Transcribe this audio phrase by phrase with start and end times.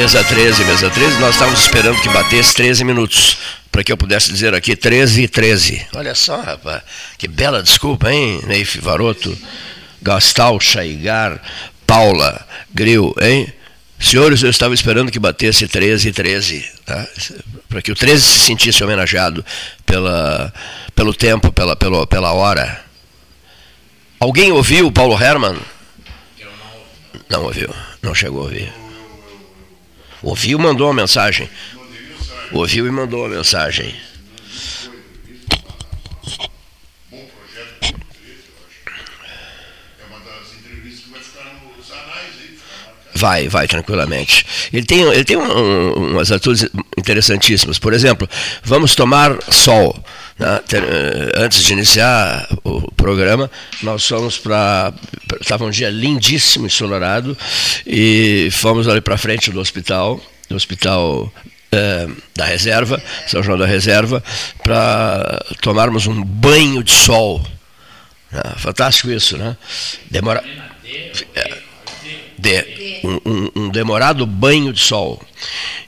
[0.00, 3.36] Mesa 13, mesa 13, nós estávamos esperando que batesse 13 minutos,
[3.70, 5.86] para que eu pudesse dizer aqui 13 e 13.
[5.94, 6.80] Olha só, rapaz,
[7.18, 9.36] que bela desculpa, hein, Neif Varoto,
[10.00, 11.38] Gastal, Chaigar,
[11.86, 13.52] Paula, Gril, hein?
[14.00, 17.06] Senhores, eu estava esperando que batesse 13 e 13, tá?
[17.68, 19.44] para que o 13 se sentisse homenageado
[19.84, 20.50] pela,
[20.94, 22.82] pelo tempo, pela, pela, pela hora.
[24.18, 25.58] Alguém ouviu o Paulo Herman?
[27.28, 27.68] Não ouviu,
[28.02, 28.79] não chegou a ouvir.
[30.22, 31.48] Ouviu e mandou uma mensagem.
[32.52, 33.94] Ouviu e mandou uma mensagem.
[43.14, 44.46] Vai, vai tranquilamente.
[44.72, 46.66] Ele tem, ele tem um, umas atitudes
[47.00, 47.78] interessantíssimas.
[47.78, 48.28] Por exemplo,
[48.62, 49.98] vamos tomar sol.
[50.38, 50.60] Né?
[50.72, 53.50] Eh, antes de iniciar o programa,
[53.82, 54.92] nós fomos para.
[55.40, 57.36] Estava um dia lindíssimo, ensolarado,
[57.86, 61.32] e fomos ali para frente do hospital, do hospital
[61.72, 64.22] eh, da reserva, São João da Reserva,
[64.62, 67.44] para tomarmos um banho de sol.
[68.32, 69.56] Ah, fantástico isso, né?
[70.10, 70.42] Demora.
[72.40, 75.20] De, um, um, demorado banho de sol.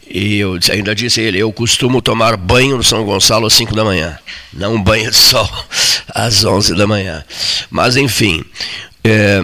[0.08, 3.74] E eu ainda disse a ele, eu costumo tomar banho no São Gonçalo às 5
[3.74, 4.18] da manhã,
[4.52, 5.48] não banho de sol
[6.14, 7.24] às 11 da manhã.
[7.70, 8.44] Mas, enfim,
[9.02, 9.42] é,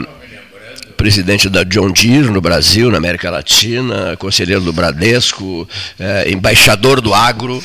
[0.99, 5.67] presidente da John Deere no Brasil, na América Latina, conselheiro do Bradesco,
[5.99, 7.63] é, embaixador do agro,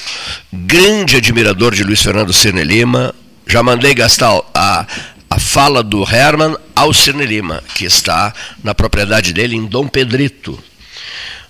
[0.54, 3.14] grande admirador de Luiz Fernando Cirne Lima.
[3.48, 4.86] Já mandei gastar a
[5.34, 8.32] a fala do Herman ao Cirne Lima, que está
[8.64, 10.64] na propriedade dele em Dom Pedrito,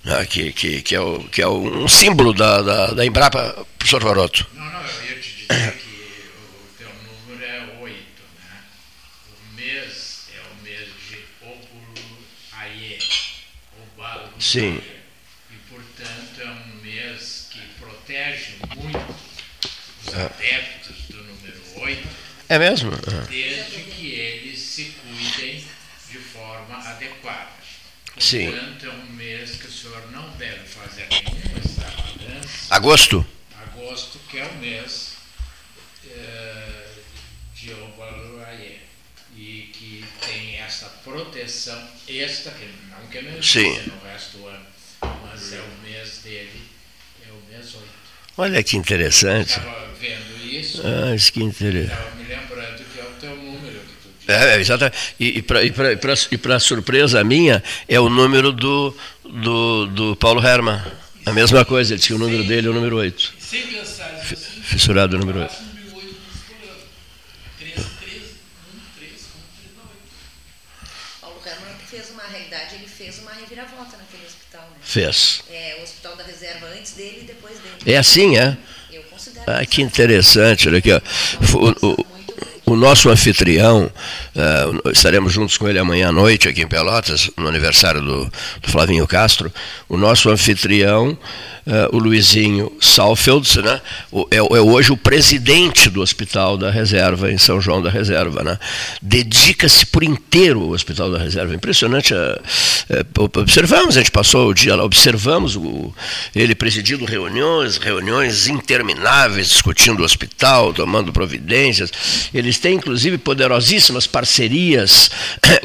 [0.02, 4.02] né, que, que, que, é o, que é um símbolo da, da, da Embrapa, professor
[4.02, 4.46] Varoto.
[4.54, 6.88] Não, não, eu ia te dizer que o teu
[7.28, 7.94] número é 8,
[8.38, 8.62] né?
[9.28, 12.98] O mês é o mês de Opulaie,
[13.82, 14.30] Obalo.
[14.38, 14.80] Sim.
[15.50, 19.14] E, portanto, é um mês que protege muito
[20.06, 22.90] os adeptos do número 8 é mesmo?
[23.30, 25.64] Desde que eles se cuidem
[26.10, 27.48] de forma adequada.
[28.18, 28.54] Sim.
[28.54, 32.66] É um mês que o senhor não deve fazer nenhuma extravagância.
[32.70, 33.26] Agosto?
[33.60, 35.14] Agosto, que é o mês
[36.06, 36.88] eh,
[37.54, 38.80] de Obaluaie.
[39.36, 41.76] E que tem essa proteção
[42.08, 44.64] esta, que não que não existe no resto do ano,
[45.22, 46.62] mas é o mês dele,
[47.26, 47.84] é o mês 8.
[48.36, 49.58] Olha que interessante.
[49.58, 50.82] Estava vendo isso.
[50.84, 52.00] Ah, isso que interessante.
[52.00, 54.13] Estava me lembrando que é o teu número que tu disse.
[54.26, 54.96] É, é exatamente.
[55.20, 60.80] E, e para surpresa minha, é o número do, do, do Paulo Herman.
[61.26, 63.34] A mesma coisa, ele tinha o número dele, o número 8.
[63.38, 64.36] Sem pensar assim.
[64.62, 65.54] Fissurado o número 8.
[71.20, 74.76] Paulo Herman fez uma realidade, ele fez uma reviravolta naquele hospital, né?
[74.82, 75.42] Fez.
[75.50, 77.74] É, o hospital da reserva antes dele e depois dele.
[77.86, 78.56] É assim, é?
[78.92, 79.44] Eu considero.
[79.46, 81.00] Ah, que interessante, olha aqui, ó.
[81.54, 82.13] O, o,
[82.66, 83.90] o nosso anfitrião,
[84.34, 88.70] uh, estaremos juntos com ele amanhã à noite aqui em Pelotas, no aniversário do, do
[88.70, 89.52] Flavinho Castro.
[89.88, 91.16] O nosso anfitrião
[91.66, 93.80] uh, o Luizinho Salfeld, né?
[94.10, 98.42] O, é, é, hoje o presidente do Hospital da Reserva, em São João da Reserva.
[98.42, 98.58] Né?
[99.00, 101.54] Dedica-se por inteiro ao Hospital da Reserva.
[101.54, 102.14] Impressionante.
[102.14, 105.92] Uh, observamos, a gente passou o dia lá, observamos o,
[106.34, 111.90] ele presidindo reuniões, reuniões intermináveis, discutindo o hospital, tomando providências.
[112.32, 115.10] Eles têm, inclusive, poderosíssimas parcerias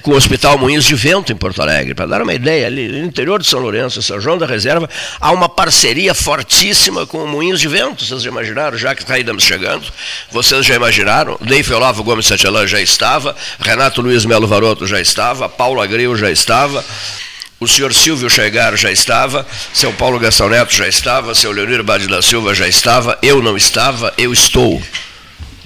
[0.02, 1.94] com o Hospital Moinhos de Vento, em Porto Alegre.
[1.94, 5.32] Para dar uma ideia, ali no interior de São Lourenço, São João da Reserva, há
[5.32, 9.18] uma parceria parceria fortíssima com o Moinhos de Vento, vocês já imaginaram, já que está
[9.18, 9.88] estamos chegando,
[10.32, 15.50] vocês já imaginaram, Deif Olavo Gomes Satelã já estava, Renato Luiz Melo Varoto já estava,
[15.50, 16.86] Paulo Agril já estava,
[17.60, 22.08] o senhor Silvio Chegar já estava, seu Paulo Gastão Neto já estava, seu Leonir Bade
[22.08, 24.80] da Silva já estava, eu não estava, eu estou.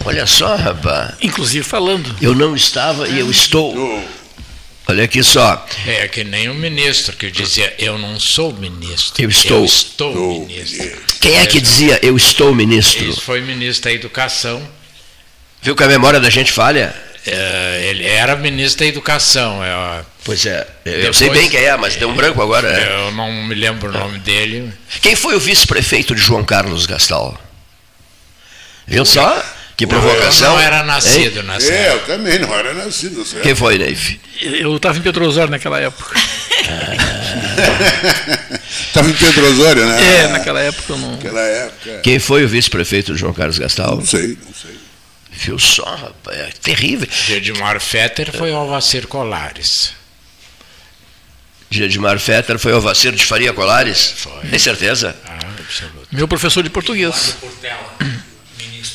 [0.05, 1.15] Olha só, rapaz.
[1.21, 2.15] Inclusive falando.
[2.21, 3.75] Eu não estava e eu estou.
[4.87, 5.65] Olha aqui só.
[5.87, 9.23] É que nem o ministro que dizia, eu não sou ministro.
[9.23, 9.59] Eu estou.
[9.59, 11.01] Eu estou ministro.
[11.21, 13.05] Quem é que dizia, eu estou ministro?
[13.05, 14.61] Isso foi ministro da Educação.
[15.61, 16.93] Viu que a memória da gente falha?
[17.25, 19.63] É, ele era ministro da Educação.
[19.63, 22.67] É, pois é, eu Depois, sei bem quem é, mas deu um branco agora.
[22.67, 23.07] É.
[23.07, 24.73] Eu não me lembro o nome dele.
[25.01, 27.39] Quem foi o vice-prefeito de João Carlos Gastal?
[28.85, 29.41] Viu só?
[29.75, 30.49] Que provocação.
[30.49, 31.45] Eu não era nascido hein?
[31.45, 33.25] nessa É, eu também não era nascido.
[33.25, 33.43] Certo?
[33.43, 34.19] Quem foi, Neif?
[34.41, 36.19] Eu estava em Pedro Osório naquela época.
[38.87, 40.15] Estava em Pedro Osório, né?
[40.17, 41.11] É, naquela época eu não.
[41.11, 41.99] Naquela época.
[42.03, 43.97] Quem foi o vice-prefeito João Carlos Gastal?
[43.97, 44.77] Não sei, não sei.
[45.31, 47.07] Viu só, rapaz, é terrível.
[47.29, 49.93] Edmar Fetter foi o Alvacir Colares.
[51.69, 54.13] De Edmar Fetter foi o Alvacir de Faria Colares?
[54.15, 54.47] Foi.
[54.47, 55.15] Tem certeza?
[55.25, 56.07] Ah, absoluto.
[56.11, 57.35] Meu professor de português.
[57.41, 58.22] Eduardo,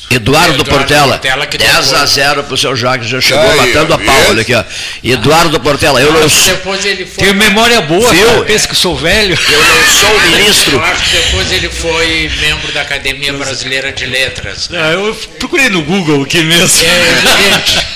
[0.09, 1.93] Eduardo Portela, Portela 10 depois...
[1.93, 4.63] a 0 para o seu Jacques, já chegou Aí, matando a pau, olha aqui, ó.
[5.03, 6.45] Eduardo Portela, eu não sou.
[6.53, 7.23] Depois ele foi...
[7.23, 8.43] Tenho memória boa, viu?
[8.45, 9.37] Pensa que sou velho.
[9.51, 10.75] Eu não sou ministro.
[10.77, 14.69] Eu acho que depois ele foi membro da Academia Brasileira de Letras.
[14.69, 14.79] Né?
[14.81, 16.79] Ah, eu procurei no Google aqui mesmo.
[16.85, 17.87] É, gente.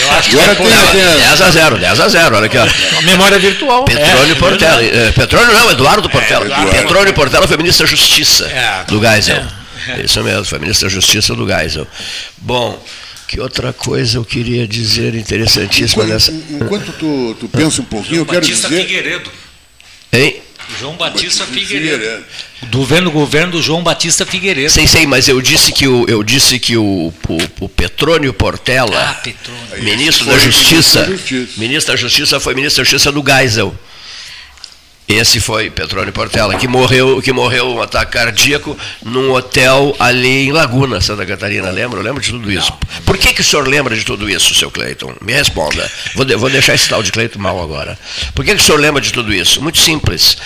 [0.00, 2.46] Eu acho que Agora é tem, tem a- 10 a 0, 10 a 0, olha
[2.46, 2.66] aqui, ó.
[3.02, 3.84] Memória virtual.
[3.84, 4.82] Petrônio é, Portela.
[4.82, 6.44] é eh, Petrônio não, Eduardo Portela.
[6.46, 6.70] Eduardo.
[6.70, 8.84] Petrônio Portela foi ministro da Justiça É.
[8.88, 9.42] do Geisel.
[10.04, 11.86] Isso mesmo, foi ministro da Justiça do Geisel.
[12.38, 12.82] Bom,
[13.28, 16.32] que outra coisa eu queria dizer interessantíssima Enquanto, nessa.
[16.32, 18.82] enquanto tu, tu pensa um pouquinho, eu quero Batista dizer.
[18.82, 19.30] Figueiredo.
[20.12, 20.36] Hein?
[20.80, 21.98] João Batista Batista Figueiredo.
[22.02, 22.24] Figueiredo.
[22.62, 24.70] Do governo, governo do João Batista Figueiredo.
[24.70, 29.10] Sei, sei, mas eu disse que o, eu disse que o, o, o Petrônio Portela,
[29.10, 29.84] Ah, Petrônio.
[29.84, 31.06] ministro da Justiça.
[31.56, 33.76] ministro da Justiça foi ministro da Justiça do Geisel.
[35.08, 40.52] Esse foi Petrônio Portela, que morreu, que morreu um ataque cardíaco num hotel ali em
[40.52, 41.70] Laguna, Santa Catarina.
[41.70, 42.00] Lembra?
[42.00, 42.72] Eu lembro de tudo isso.
[43.04, 45.14] Por que, que o senhor lembra de tudo isso, seu Cleiton?
[45.20, 45.88] Me responda.
[46.16, 47.96] Vou, de- vou deixar esse tal de Cleiton mal agora.
[48.34, 49.62] Por que, que o senhor lembra de tudo isso?
[49.62, 50.36] Muito simples.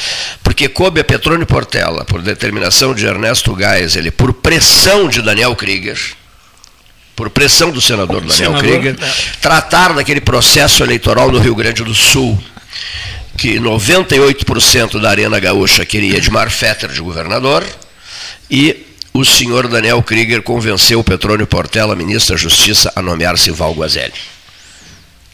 [0.42, 5.98] Porque coube a Petrônio Portela, por determinação de Ernesto Geisel, por pressão de Daniel Krieger,
[7.16, 9.12] por pressão do senador Daniel Senador, Krieger, é.
[9.40, 12.38] tratar daquele processo eleitoral no Rio Grande do Sul,
[13.40, 17.64] que 98% da Arena Gaúcha queria Edmar Fetter de governador,
[18.50, 23.72] e o senhor Daniel Krieger convenceu o Petrônio Portela, ministro da Justiça, a nomear Sival
[23.72, 24.12] Guazelli.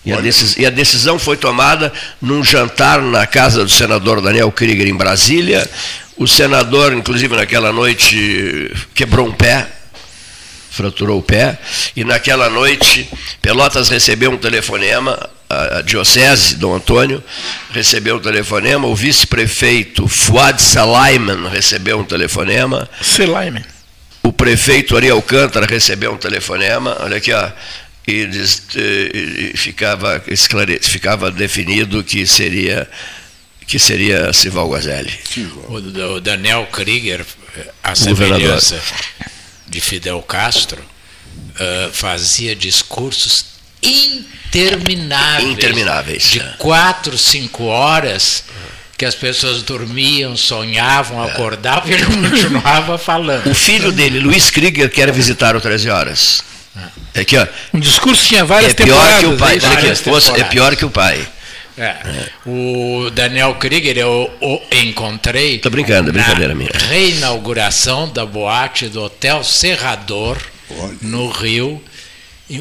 [0.04, 4.52] E a, decis- e a decisão foi tomada num jantar na casa do senador Daniel
[4.52, 5.68] Krieger, em Brasília.
[6.16, 9.66] O senador, inclusive naquela noite, quebrou um pé,
[10.70, 11.58] fraturou o pé,
[11.96, 13.10] e naquela noite
[13.42, 17.22] Pelotas recebeu um telefonema, a, diocese, Dom Antônio,
[17.70, 23.64] recebeu um telefonema, o vice-prefeito Fuad Salaiman recebeu um telefonema, Selaime.
[24.22, 27.50] o prefeito Ari Alcântara recebeu um telefonema, olha aqui, ó,
[28.06, 32.88] e, diz- e- e ficava, esclare, ficava definido que seria
[33.66, 35.12] que seria Sival Guazelli.
[35.68, 35.74] O,
[36.14, 37.26] o Daniel Krieger,
[37.82, 38.60] a Governador.
[38.60, 38.80] semelhança
[39.66, 40.80] de Fidel Castro,
[41.58, 43.55] eh, fazia discursos
[43.86, 45.50] intermináveis.
[45.52, 46.54] Intermináveis, De é.
[46.58, 48.44] quatro, cinco horas
[48.96, 53.46] que as pessoas dormiam, sonhavam, acordavam e ele continuava falando.
[53.50, 56.42] O filho dele, Luiz Krieger, quer visitar o 13 horas.
[57.14, 57.46] É aqui, ó.
[57.72, 59.20] Um discurso tinha várias É pior temporadas.
[59.20, 59.58] que o pai.
[60.36, 61.26] é é pior que o pai.
[61.78, 61.94] É.
[62.46, 66.70] O Daniel Krieger eu o encontrei Tô brincando, é na brincadeira minha.
[66.88, 70.38] reinauguração da boate do Hotel Serrador,
[70.70, 70.96] Olha.
[71.02, 71.82] no Rio,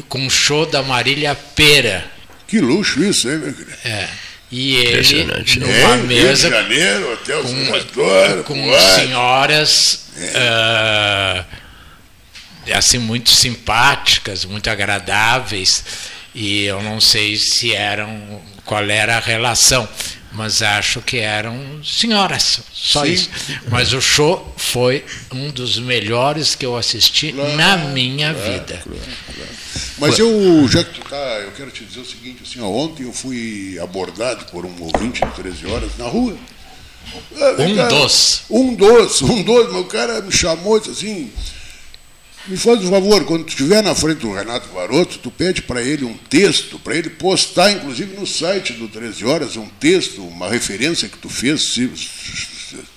[0.08, 2.04] com um show da Marília Pera.
[2.46, 3.76] Que luxo isso, hein, meu querido?
[3.84, 4.08] É.
[4.50, 5.58] E ele, Impressionante.
[5.58, 11.44] numa É, Rio mesa de Janeiro, Hotel com, Senador, com senhoras ah,
[12.74, 15.84] assim muito simpáticas, muito agradáveis
[16.34, 19.88] e eu não sei se eram qual era a relação,
[20.36, 23.12] mas acho que eram senhoras, só Sim.
[23.12, 23.30] isso.
[23.70, 28.82] Mas o show foi um dos melhores que eu assisti na minha vida.
[29.98, 33.04] Mas eu, já que tu tá, eu quero te dizer o seguinte, assim, ó, ontem
[33.04, 36.36] eu fui abordado por um ouvinte de 13 horas na rua.
[37.58, 38.42] Um cá, dos.
[38.50, 41.32] Um dos, um dos, mas o cara me chamou e disse assim,
[42.48, 45.82] me faz um favor, quando tu estiver na frente do Renato Varoto, tu pede para
[45.82, 50.48] ele um texto, para ele postar, inclusive no site do 13 Horas, um texto, uma
[50.48, 51.74] referência que tu fez,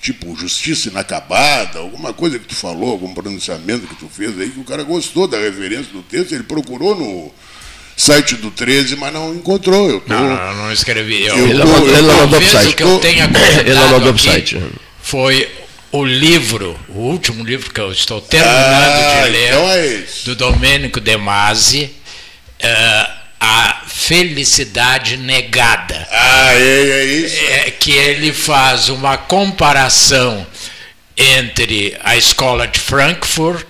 [0.00, 4.60] tipo Justiça Inacabada, alguma coisa que tu falou, algum pronunciamento que tu fez aí, que
[4.60, 7.32] o cara gostou da referência do texto, ele procurou no
[7.96, 9.88] site do 13, mas não encontrou.
[9.90, 11.22] Eu tô, Não, não, não escrevi.
[11.26, 12.38] Eu, Eu Ele tô- não, ele eu Ele mandou pro
[14.10, 14.62] aqui site.
[15.02, 15.48] foi
[15.92, 20.34] o livro, o último livro que eu estou terminando Ah, de ler, então é do
[20.36, 21.90] Domênico De Masi,
[22.60, 26.06] eh, A Felicidade Negada.
[26.10, 27.44] Ah, é, é isso.
[27.44, 30.46] É que ele faz uma comparação
[31.16, 33.66] entre a escola de Frankfurt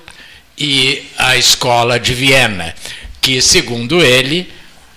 [0.59, 2.75] e a escola de Viena,
[3.21, 4.53] que, segundo ele,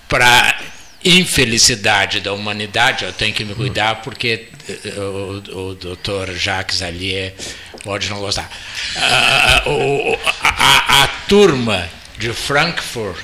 [0.08, 0.60] para
[1.04, 4.48] infelicidade da humanidade, eu tenho que me cuidar porque
[4.96, 7.34] o, o doutor Jacques ali é-
[7.82, 8.50] pode não gostar.
[8.96, 13.20] Ah, o- a, a- a turma de Frankfurt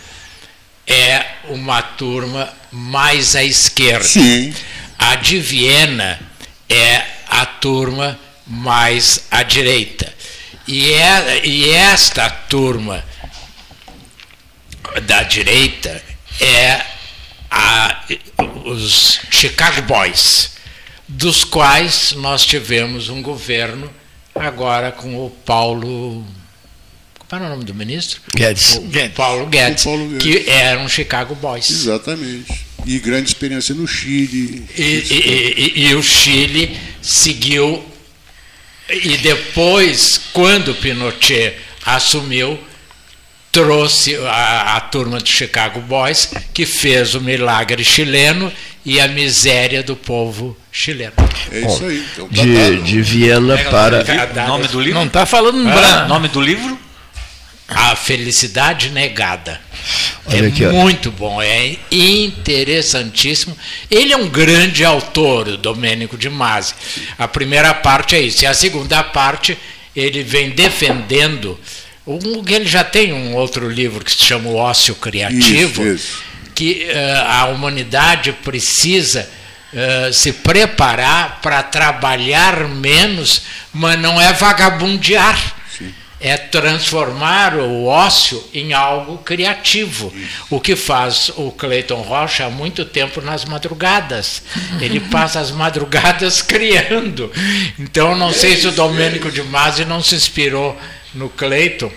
[0.86, 4.04] é uma turma mais à esquerda.
[4.04, 4.54] Sim.
[4.98, 6.20] A de Viena
[6.68, 10.12] é a turma mais à direita.
[10.66, 13.04] E, é, e esta turma
[15.02, 16.02] da direita
[16.40, 16.80] é
[17.50, 18.04] a,
[18.66, 20.50] os Chicago Boys,
[21.10, 23.90] dos quais nós tivemos um governo
[24.34, 26.24] agora com o Paulo.
[27.18, 28.20] Como era o nome do ministro?
[28.34, 28.74] Guedes.
[28.76, 30.22] O Paulo Guedes, O Paulo Guedes.
[30.44, 31.68] que eram Chicago Boys.
[31.70, 32.64] Exatamente.
[32.86, 34.64] E grande experiência no Chile.
[34.76, 37.84] E, e- e- e o Chile seguiu.
[38.88, 42.58] E depois, quando Pinochet assumiu,
[43.52, 48.50] trouxe a, a turma do Chicago Boys, que fez o milagre chileno
[48.84, 51.12] e a miséria do povo chileno.
[51.52, 52.06] É Bom, isso aí.
[52.12, 52.82] Então, tá de, dado.
[52.82, 54.04] de Viena para.
[54.04, 54.98] Cada- Nome do livro?
[54.98, 55.74] Não está falando em Ah.
[55.74, 56.08] branco.
[56.08, 56.78] Nome do livro?
[57.68, 59.60] A Felicidade Negada.
[60.26, 63.56] Olha é aqui, muito bom, é interessantíssimo.
[63.90, 66.74] Ele é um grande autor, o Domênico de Masi.
[67.18, 68.44] A primeira parte é isso.
[68.44, 69.56] E a segunda parte,
[69.94, 71.58] ele vem defendendo.
[72.06, 76.22] Um, ele já tem um outro livro que se chama O Ócio Criativo, Isso, isso.
[76.60, 79.26] Que eh, a humanidade precisa
[79.72, 85.54] eh, se preparar para trabalhar menos, mas não é vagabundear.
[86.20, 90.12] É transformar o ócio em algo criativo.
[90.50, 94.42] O que faz o Cleiton Rocha há muito tempo nas madrugadas.
[94.82, 97.32] Ele passa as madrugadas criando.
[97.78, 100.78] Então, não sei se o Domênico de Masi não se inspirou
[101.14, 101.90] no Cleiton,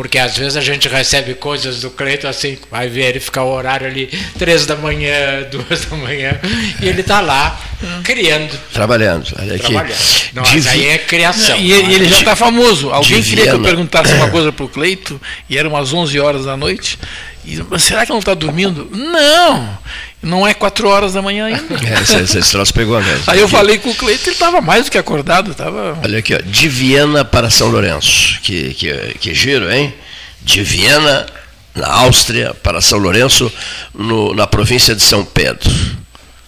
[0.00, 3.52] porque às vezes a gente recebe coisas do Cleiton assim, vai ver, ele fica o
[3.52, 4.06] horário ali,
[4.38, 6.40] três da manhã, duas da manhã,
[6.80, 7.60] e ele está lá
[8.02, 8.58] criando.
[8.72, 9.26] Trabalhando.
[9.38, 9.66] Olha aqui.
[9.66, 9.98] Trabalhando.
[10.32, 11.54] Não, aí é criação.
[11.58, 12.88] E, ele- ele já está famoso.
[12.88, 16.18] Alguém de queria que eu perguntasse uma coisa para o Cleito, e eram umas 11
[16.18, 16.98] horas da noite.
[17.44, 18.88] E, mas será que não está dormindo?
[18.90, 19.78] Não!
[20.22, 21.62] Não é 4 horas da manhã ainda.
[21.86, 23.24] É, esse, esse, esse troço pegou mesmo.
[23.26, 23.54] Aí eu Aqui.
[23.56, 25.54] falei com o Cleito, ele estava mais do que acordado.
[25.54, 25.98] Tava...
[26.02, 28.38] Olha aqui, ó, de Viena para São Lourenço.
[28.42, 29.94] Que, que, que giro, hein?
[30.42, 31.26] De Viena,
[31.74, 33.50] na Áustria, para São Lourenço,
[33.94, 35.70] no- na província de São Pedro.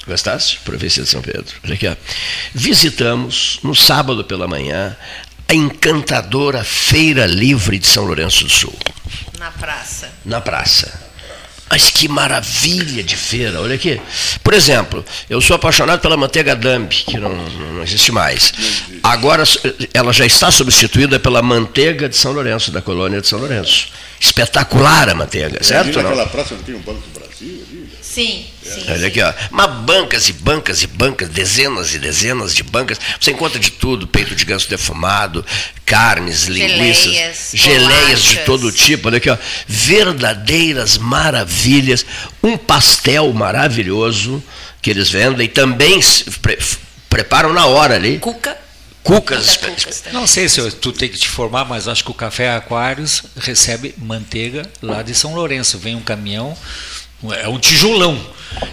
[0.06, 0.58] Gostaste?
[0.64, 1.54] Província de São Pedro.
[1.64, 1.94] Olha aqui, ó.
[2.54, 4.96] Visitamos, no sábado pela manhã,
[5.48, 8.74] a encantadora Feira Livre de São Lourenço do Sul,
[9.38, 10.10] Na praça.
[10.24, 11.11] na praça.
[11.72, 13.98] Mas que maravilha de feira, olha aqui.
[14.44, 18.52] Por exemplo, eu sou apaixonado pela manteiga Dambi, que não, não existe mais.
[19.02, 19.42] Agora
[19.94, 23.88] ela já está substituída pela manteiga de São Lourenço, da colônia de São Lourenço.
[24.20, 25.98] Espetacular a manteiga, certo?
[26.26, 27.81] Praça não tem um Banco do Brasil ali?
[28.12, 28.84] Sim, sim.
[28.90, 29.32] Olha aqui, ó.
[29.50, 32.98] Mas bancas e bancas e bancas, dezenas e dezenas de bancas.
[33.18, 35.44] Você encontra de tudo: peito de ganso defumado,
[35.86, 39.08] carnes, linguiças, Geleias, geleias de todo tipo.
[39.08, 39.38] Olha aqui, ó.
[39.66, 42.04] Verdadeiras maravilhas.
[42.42, 44.42] Um pastel maravilhoso
[44.82, 45.48] que eles vendem.
[45.48, 46.58] Também se pre-
[47.08, 48.18] preparam na hora ali.
[48.18, 48.56] Cuca.
[49.02, 49.56] Cucas.
[49.56, 50.20] Cuca, cucas também.
[50.20, 53.22] Não sei se eu- tu tem que te informar, mas acho que o Café Aquários
[53.36, 55.76] recebe manteiga lá de São Lourenço.
[55.78, 56.56] Vem um caminhão,
[57.32, 58.18] é um tijolão.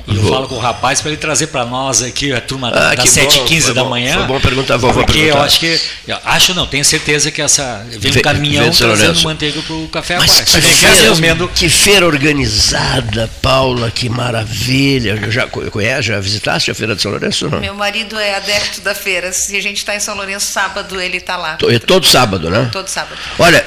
[0.06, 0.34] E eu Vou.
[0.34, 3.22] falo com o rapaz para ele trazer para nós aqui a turma Ah, das que
[3.22, 4.18] 7h15 bom, da manhã.
[4.18, 5.46] foi bom perguntar, vovó Porque eu perguntar.
[5.46, 5.80] acho que.
[6.06, 7.86] eu acho não, tenho certeza que essa.
[7.98, 9.24] Vem um caminhão São trazendo Lourenço.
[9.24, 15.32] manteiga para o Café Mas que Eu feira, comendo que feira organizada, Paula, que maravilha.
[15.32, 17.46] Já co- conhece, já visitaste a Feira de São Lourenço?
[17.46, 17.60] ou Não?
[17.62, 19.32] Meu marido é adepto da feira.
[19.32, 21.58] Se a gente está em São Lourenço sábado, ele está lá.
[21.70, 22.68] É todo sábado, né?
[22.72, 23.16] Todo sábado.
[23.40, 23.66] Olha,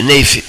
[0.00, 0.42] Neif,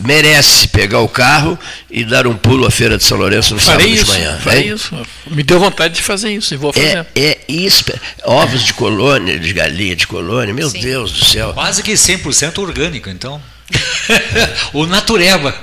[0.00, 1.58] merece pegar o carro
[1.90, 4.38] e dar um pulo à Feira de São Lourenço no Farei sábado isso, de manhã.
[4.40, 4.74] farei hein?
[4.74, 5.06] isso.
[5.30, 7.06] Me deu vontade de fazer isso e vou fazer.
[7.14, 7.84] É, é isso.
[8.24, 10.80] Ovos de colônia, de galinha de colônia, meu Sim.
[10.80, 11.52] Deus do céu.
[11.52, 13.40] Quase que 100% orgânico, então.
[14.72, 15.54] o natureba.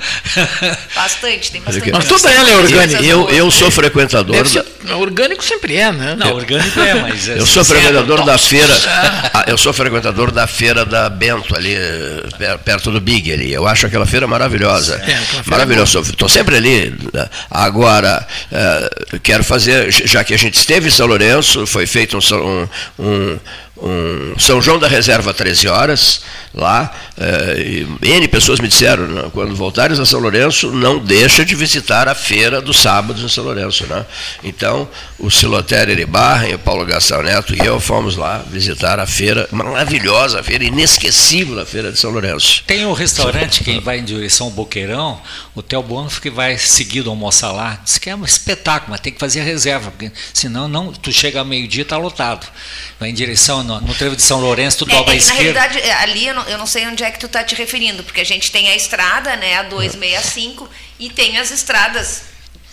[0.94, 1.82] Bastante, tem bastante.
[1.82, 1.92] aqui.
[1.92, 3.02] Mas toda ela é orgânica.
[3.02, 4.64] Eu, eu sou frequentador da, ser-
[4.94, 6.14] orgânico sempre é, né?
[6.16, 7.28] Não, orgânico é, mas.
[7.28, 7.80] é Eu sou sincero.
[7.80, 8.72] frequentador da feira.
[9.34, 11.74] ah, Eu sou frequentador da feira da Bento, ali,
[12.38, 13.52] per- perto do Big ali.
[13.52, 14.94] Eu acho aquela feira maravilhosa.
[14.96, 15.18] É,
[15.50, 16.00] Maravilhosa.
[16.00, 16.94] Estou sempre ali.
[17.12, 17.28] né?
[17.50, 18.90] Agora, eh,
[19.22, 23.38] quero fazer, já que a gente esteve em São Lourenço, foi feito um, um, um-
[23.76, 26.22] um São João da Reserva 13 horas,
[26.54, 26.92] lá.
[27.18, 32.08] eh, N pessoas me disseram, né, quando voltares a São Lourenço, não deixa de visitar
[32.08, 33.86] a feira dos sábados em São Lourenço.
[33.86, 34.04] Né?
[34.42, 39.48] Então, o Silotério Iribarra, o Paulo Gastão Neto e eu fomos lá visitar a feira,
[39.52, 42.64] maravilhosa, feira inesquecível, a feira de São Lourenço.
[42.66, 45.20] Tem o restaurante, quem vai em direção ao Boqueirão,
[45.54, 47.78] o Theo Bonif que vai seguido almoçar lá.
[47.84, 51.40] Diz que é um espetáculo, mas tem que fazer reserva, porque senão não, tu chega
[51.40, 52.46] ao meio-dia e está lotado.
[52.98, 55.26] Vai em direção no, no trevo de São Lourenço, tu É, dobra é à que,
[55.26, 55.60] na esquerda.
[55.60, 58.02] realidade, é, ali eu não, eu não sei onde é que tu está te referindo,
[58.04, 62.22] porque a gente tem a estrada, né, a 265, e tem as estradas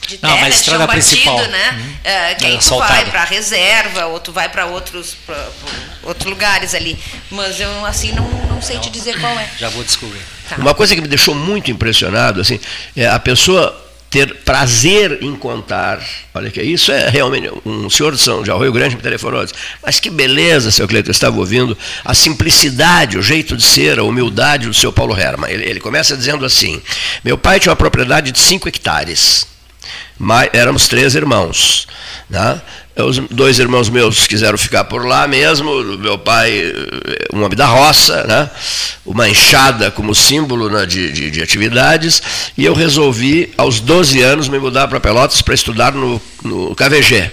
[0.08, 1.36] de Não, terra, mas a de estrada chão principal.
[1.38, 1.70] batido, né?
[1.72, 1.96] Uhum.
[2.04, 6.10] É, que aí É, tu vai para reserva, ou tu vai para outros, pra- pra
[6.10, 6.98] outros lugares ali.
[7.32, 9.50] Mas eu, assim, não, não sei te dizer qual é.
[9.58, 10.22] Já vou descobrir.
[10.50, 10.58] Tá.
[10.58, 12.60] Uma coisa que me deixou muito impressionado, assim,
[12.98, 13.82] é a pessoa
[14.14, 16.00] ter prazer em contar.
[16.36, 19.56] Olha que isso é realmente um senhor de São de Rio Grande me telefonou, disse,
[19.84, 24.04] mas que beleza, seu Cleiton, eu estava ouvindo a simplicidade, o jeito de ser, a
[24.04, 25.50] humildade do seu Paulo Herman.
[25.50, 26.80] Ele, ele começa dizendo assim:
[27.24, 29.48] meu pai tinha uma propriedade de 5 hectares.
[30.20, 31.88] Mas éramos três irmãos.
[32.30, 32.62] Né?
[32.96, 36.72] Os dois irmãos meus quiseram ficar por lá mesmo, meu pai,
[37.34, 38.50] um homem da roça, né?
[39.04, 42.22] uma enxada como símbolo né, de, de, de, atividades,
[42.56, 47.32] e eu resolvi, aos 12 anos, me mudar para Pelotas para estudar no, no KVG,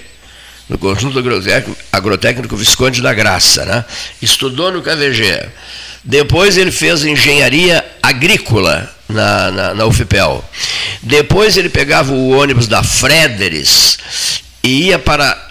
[0.69, 3.65] no Conjunto Agrotécnico, Agrotécnico Visconde da Graça.
[3.67, 3.85] Né?
[4.23, 5.47] Estudou no KVG.
[6.03, 10.43] Depois ele fez engenharia agrícola na, na, na UFPEL.
[11.03, 13.99] Depois ele pegava o ônibus da Frederis
[14.63, 15.50] e ia para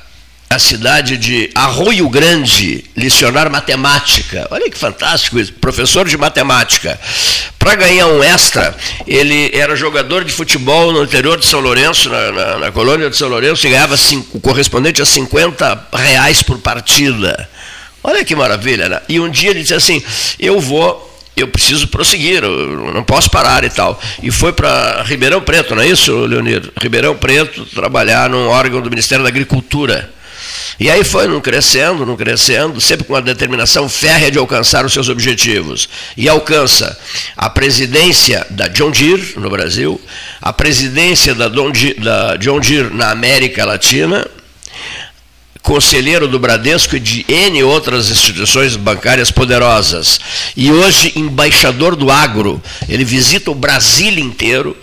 [0.49, 4.47] a cidade de Arroio Grande licionar matemática.
[4.49, 6.99] Olha que fantástico isso, professor de matemática.
[7.59, 12.31] Para ganhar um extra, ele era jogador de futebol no interior de São Lourenço, na,
[12.31, 16.57] na, na colônia de São Lourenço, e ganhava cinco, o correspondente a 50 reais por
[16.57, 17.47] partida.
[18.03, 19.01] Olha que maravilha, né?
[19.07, 20.01] E um dia ele disse assim:
[20.39, 21.07] Eu vou
[21.37, 24.01] eu preciso prosseguir, eu não posso parar e tal.
[24.21, 26.69] E foi para Ribeirão Preto, não é isso, Leonir?
[26.81, 30.09] Ribeirão Preto, trabalhar num órgão do Ministério da Agricultura.
[30.79, 34.93] E aí foi não crescendo, não crescendo, sempre com a determinação férrea de alcançar os
[34.93, 35.89] seus objetivos.
[36.15, 36.97] E alcança
[37.35, 39.99] a presidência da John Deere no Brasil,
[40.41, 44.25] a presidência da, da John Deere na América Latina,
[45.61, 50.19] conselheiro do Bradesco e de N outras instituições bancárias poderosas.
[50.55, 52.61] E hoje embaixador do agro.
[52.87, 54.75] Ele visita o Brasil inteiro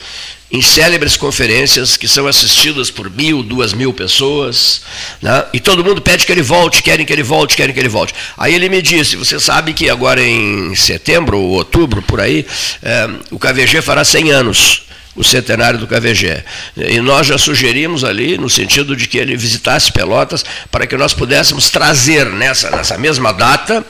[0.51, 4.83] em célebres conferências que são assistidas por mil, duas mil pessoas,
[5.21, 5.45] né?
[5.53, 8.15] e todo mundo pede que ele volte, querem que ele volte, querem que ele volte.
[8.37, 12.47] Aí ele me disse: Você sabe que agora em setembro ou outubro, por aí,
[12.83, 14.83] é, o KVG fará 100 anos
[15.17, 16.45] o centenário do KVG.
[16.77, 21.15] E nós já sugerimos ali, no sentido de que ele visitasse Pelotas, para que nós
[21.15, 23.85] pudéssemos trazer nessa, nessa mesma data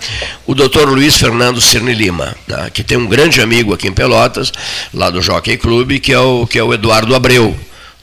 [0.46, 4.52] o doutor Luiz Fernando Cirne Lima, né, que tem um grande amigo aqui em Pelotas,
[4.94, 7.56] lá do Jockey Club, que é o, que é o Eduardo Abreu.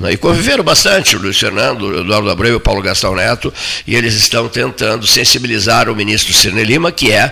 [0.03, 0.11] Né?
[0.11, 3.53] E conviveram bastante, o Luiz Fernando, o Eduardo Abreu e o Paulo Gastão Neto,
[3.87, 7.31] e eles estão tentando sensibilizar o ministro Cirne Lima, que é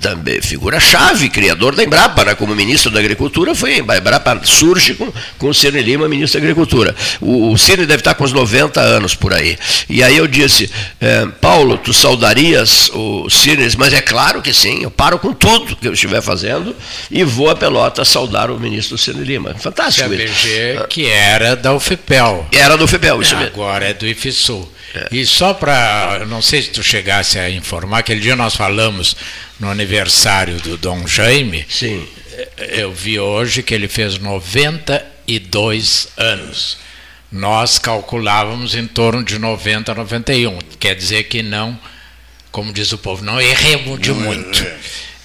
[0.00, 2.34] também figura-chave, criador da Embrapa, né?
[2.36, 6.44] como ministro da Agricultura, foi a Embrapa surge com, com o Cirne Lima, ministro da
[6.44, 6.94] Agricultura.
[7.20, 9.58] O, o Cirne deve estar com uns 90 anos por aí.
[9.88, 13.68] E aí eu disse, é, Paulo, tu saudarias o Cirne?
[13.76, 16.74] Mas é claro que sim, eu paro com tudo que eu estiver fazendo
[17.10, 19.54] e vou a Pelota saudar o ministro Cirne Lima.
[19.54, 20.08] Fantástico.
[20.08, 22.46] CBG, que era da UFP FEPEL.
[22.52, 23.54] Era do FEPEL, isso mesmo.
[23.54, 24.70] Agora é do IFSUL.
[24.94, 25.08] É.
[25.10, 29.16] E só para, não sei se tu chegasse a informar, aquele dia nós falamos
[29.58, 31.64] no aniversário do Dom Jaime.
[31.68, 32.06] Sim.
[32.58, 36.76] Eu vi hoje que ele fez 92 anos.
[37.30, 40.58] Nós calculávamos em torno de 90 a 91.
[40.78, 41.78] Quer dizer que não,
[42.50, 44.62] como diz o povo, não erremos de muito.
[44.62, 44.76] É.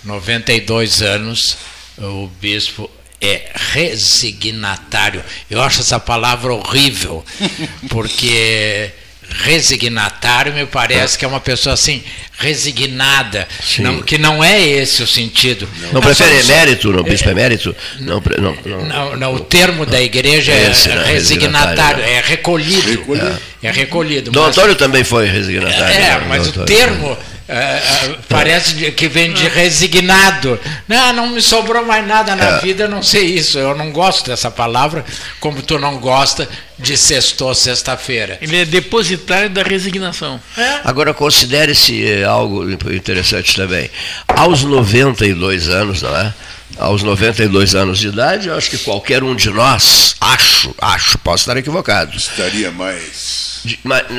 [0.06, 1.58] 92 anos,
[1.98, 2.90] o bispo
[3.22, 5.24] é resignatário.
[5.50, 7.26] Eu acho essa palavra horrível,
[7.90, 8.92] porque
[9.30, 12.02] resignatário me parece que é uma pessoa assim
[12.40, 13.48] resignada.
[13.80, 15.68] Não, que não é esse o sentido.
[15.82, 17.76] Não, não prefere emérito não bispo emérito?
[18.00, 22.90] Não, não, não, não, não o termo da igreja é, esse, é resignatário é recolhido.
[22.90, 23.40] Recolhido.
[23.64, 26.26] é, é recolhido Dom Antônio também foi resignatário é, né?
[26.30, 30.60] mas o termo é, é, parece que vem de resignado.
[30.88, 32.60] Não, não me sobrou mais nada na é.
[32.60, 33.58] vida, eu não sei isso.
[33.58, 35.06] Eu não gosto dessa palavra,
[35.40, 38.38] como tu não gosta de sextou, sexta-feira.
[38.42, 40.42] Ele é depositário da resignação.
[40.58, 40.82] É.
[40.84, 43.90] Agora, considere-se eh, algo interessante também.
[44.28, 46.34] Aos 92 anos, não é?
[46.78, 51.44] Aos 92 anos de idade, eu acho que qualquer um de nós, acho, acho, posso
[51.44, 52.16] estar equivocado.
[52.16, 53.47] Estaria mais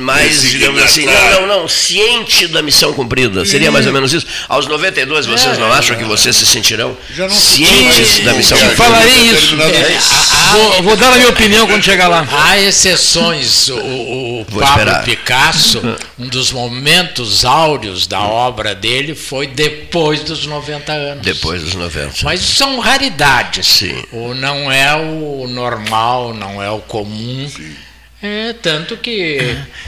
[0.00, 3.44] mais, digamos assim, não, não, não, ciente da missão cumprida.
[3.44, 4.26] Seria mais ou menos isso.
[4.48, 6.96] Aos 92, vocês é, não acham que vocês se sentirão
[7.30, 8.76] cientes da missão cumprida?
[8.76, 9.54] Falarei isso.
[9.60, 12.26] É, vou, vou, dar a minha opinião quando chegar lá.
[12.30, 13.68] Há exceções.
[13.68, 15.04] O, o Pablo esperar.
[15.04, 15.82] Picasso,
[16.18, 21.22] um dos momentos áureos da obra dele foi depois dos 90 anos.
[21.24, 22.16] Depois dos 90.
[22.22, 23.66] Mas são raridades.
[23.66, 24.02] Sim.
[24.12, 27.48] O não é o normal, não é o comum.
[27.48, 27.87] Sim.
[28.20, 29.38] É, tanto que.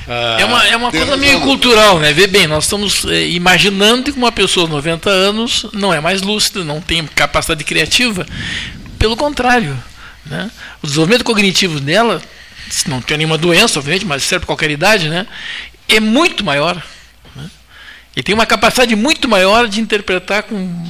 [0.07, 2.13] Uh, é uma, é uma coisa meio cultural, né?
[2.13, 6.23] Vê bem, nós estamos é, imaginando que uma pessoa de 90 anos não é mais
[6.23, 8.25] lúcida, não tem capacidade criativa.
[8.99, 9.77] Pelo contrário,
[10.27, 10.49] né?
[10.81, 12.23] o desenvolvimento cognitivo dela,
[12.87, 15.27] não tem nenhuma doença, obviamente, mas serve para qualquer idade, né?
[15.89, 16.81] é muito maior.
[17.35, 17.51] Né?
[18.17, 20.87] E tem uma capacidade muito maior de interpretar com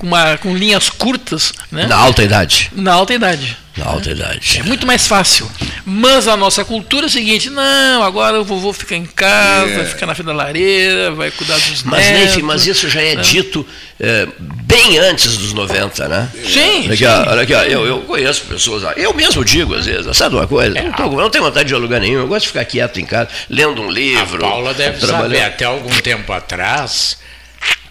[0.00, 1.52] com, uma, com linhas curtas.
[1.70, 1.86] Né?
[1.86, 2.70] Na alta idade.
[2.74, 3.56] Na alta idade.
[3.76, 4.58] Na alta idade.
[4.58, 5.48] É muito mais fácil.
[5.86, 9.84] Mas a nossa cultura é o seguinte: não, agora o vovô fica em casa, vai
[9.86, 12.20] ficar na frente da lareira, vai cuidar dos Mas, netos.
[12.34, 13.22] Neif, mas isso já é né?
[13.22, 13.64] dito
[13.98, 16.28] é, bem antes dos 90, né?
[16.44, 17.04] Sim, Olha aqui, sim.
[17.06, 20.46] ó, olha aqui, ó, eu, eu conheço pessoas, eu mesmo digo às vezes, sabe uma
[20.46, 20.74] coisa?
[20.82, 23.00] não, tô- não tenho vontade de ir a lugar nenhum, eu gosto de ficar quieto
[23.00, 24.44] em casa, lendo um livro.
[24.44, 27.16] A Paula deve saber, até algum tempo atrás,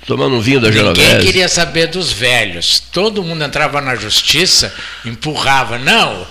[0.09, 1.25] tomando um vinho da ninguém Genovese.
[1.25, 2.81] queria saber dos velhos.
[2.91, 4.73] Todo mundo entrava na justiça,
[5.05, 5.77] empurrava.
[5.77, 6.25] Não,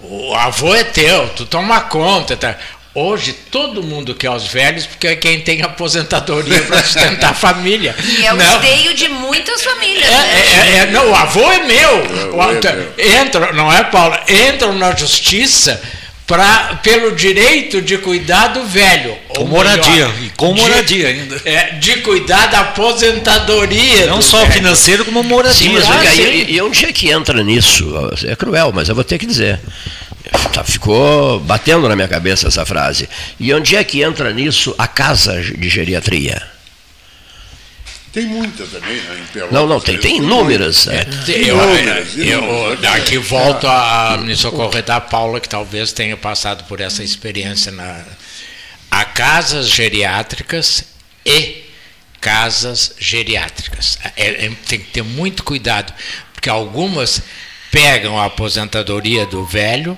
[0.00, 2.36] o avô é teu, tu toma conta.
[2.36, 2.56] Tá?
[2.92, 7.94] Hoje todo mundo quer os velhos porque é quem tem aposentadoria para sustentar a família.
[8.18, 8.54] E é o Não.
[8.56, 10.04] esteio de muitas famílias.
[10.04, 10.44] É, né?
[10.72, 12.34] é, é, não, o avô é meu.
[12.34, 13.22] O- avô é meu.
[13.22, 14.18] Entram, não é, Paulo?
[14.28, 15.80] Entram na justiça
[16.30, 19.16] pra, pelo direito de cuidar do velho.
[19.28, 21.42] Com Ou moradia, melhor, e com de- moradia ainda.
[21.44, 24.06] É, de cuidar da aposentadoria.
[24.06, 24.52] Não do só velho.
[24.52, 25.70] financeiro, como Sim, moradia.
[25.72, 26.22] mas Ah, sim.
[26.22, 27.92] e, e onde é que entra nisso?
[28.24, 29.58] É cruel, mas eu vou ter que dizer.
[30.52, 33.08] Tá, ficou batendo na minha cabeça essa frase.
[33.38, 36.40] E onde é que entra nisso a casa de geriatria?
[38.12, 39.20] Tem muita também, né?
[39.22, 40.88] Em Pelotas, Não, não, tem, tem inúmeras.
[40.88, 41.06] é.
[41.28, 42.84] Eu, Inúmeras, eu, inúmeras.
[42.96, 48.04] aqui volto a me socorrer da Paula, que talvez tenha passado por essa experiência na.
[48.90, 50.84] Há casas geriátricas
[51.24, 51.62] e
[52.20, 53.96] casas geriátricas.
[54.16, 55.92] É- é- tem que ter muito cuidado,
[56.34, 57.22] porque algumas
[57.70, 59.96] pegam a aposentadoria do velho,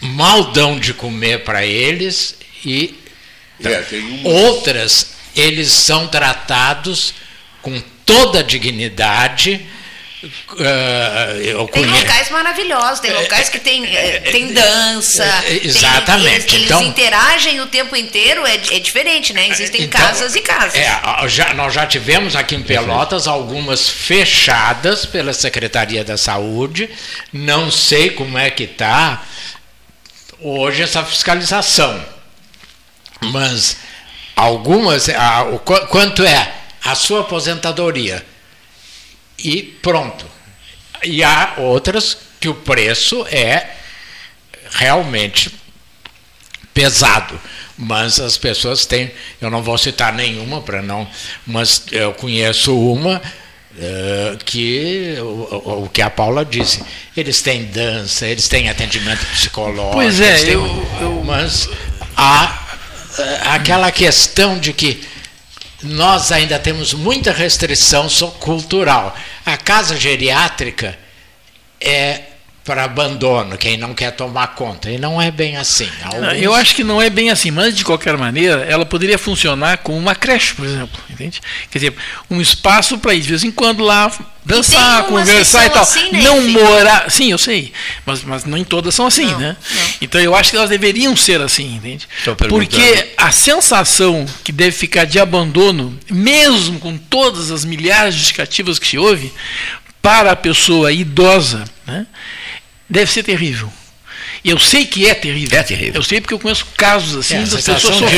[0.00, 2.98] mal dão de comer para eles e
[3.62, 4.22] É, tem.
[4.24, 7.14] Outras, eles são tratados
[7.60, 9.64] com toda a dignidade.
[11.44, 15.24] eu Tem locais maravilhosos, tem locais que tem, eh, tem dança.
[15.24, 16.28] é, tem- exatamente.
[16.34, 19.48] eles, eles Então- interagem o tempo inteiro, é, é diferente, né?
[19.48, 20.74] Existem Então, casas e casas.
[20.76, 26.88] É, já- nós já tivemos aqui em Pelotas algumas fechadas pela Secretaria da Saúde.
[27.32, 29.22] Não sei como é que está
[30.40, 32.04] hoje essa fiscalização.
[33.32, 33.76] Mas
[34.36, 36.52] algumas, a- o qu- quanto é
[36.84, 38.24] a sua aposentadoria?
[39.38, 40.24] E pronto.
[41.04, 43.70] E há outras que o preço é
[44.70, 45.50] realmente
[46.74, 47.38] pesado.
[47.76, 51.08] Mas as pessoas têm, eu não vou citar nenhuma para não,
[51.46, 53.20] mas eu conheço uma
[53.78, 56.82] eh, que o, que a Paula disse,
[57.16, 61.68] eles têm dança, eles têm atendimento psicológico, Pois é, têm- eu- mas
[62.14, 62.71] há
[63.44, 65.06] aquela questão de que
[65.82, 69.16] nós ainda temos muita restrição cultural.
[69.44, 70.98] A casa geriátrica
[71.80, 72.22] é
[72.64, 74.88] para abandono, quem não quer tomar conta.
[74.88, 75.88] E não é bem assim.
[76.04, 79.78] Alguns- Eu acho que não é bem assim, mas de qualquer maneira, ela poderia funcionar
[79.78, 81.40] como uma creche, por exemplo, entende?
[81.70, 81.94] Quer dizer,
[82.30, 84.12] um espaço para ir de vez em quando lá
[84.44, 85.82] dançar, conversar e tal.
[85.82, 86.52] assim, né, não filho?
[86.64, 87.72] morar, sim, eu sei,
[88.06, 89.56] mas, mas nem todas são assim, Não, né?
[89.74, 89.82] não.
[90.00, 92.08] Então eu acho que elas deveriam ser assim, entende?
[92.48, 98.78] Porque a sensação que deve ficar de abandono, mesmo com todas as milhares de justificativas
[98.78, 99.32] que se ouve,
[100.00, 102.06] para a pessoa idosa, né,
[102.92, 103.81] deve ser.
[104.44, 105.56] E eu sei que é terrível.
[105.58, 105.94] É terrível.
[105.94, 108.12] Eu sei porque eu conheço casos assim É, a das pessoas mais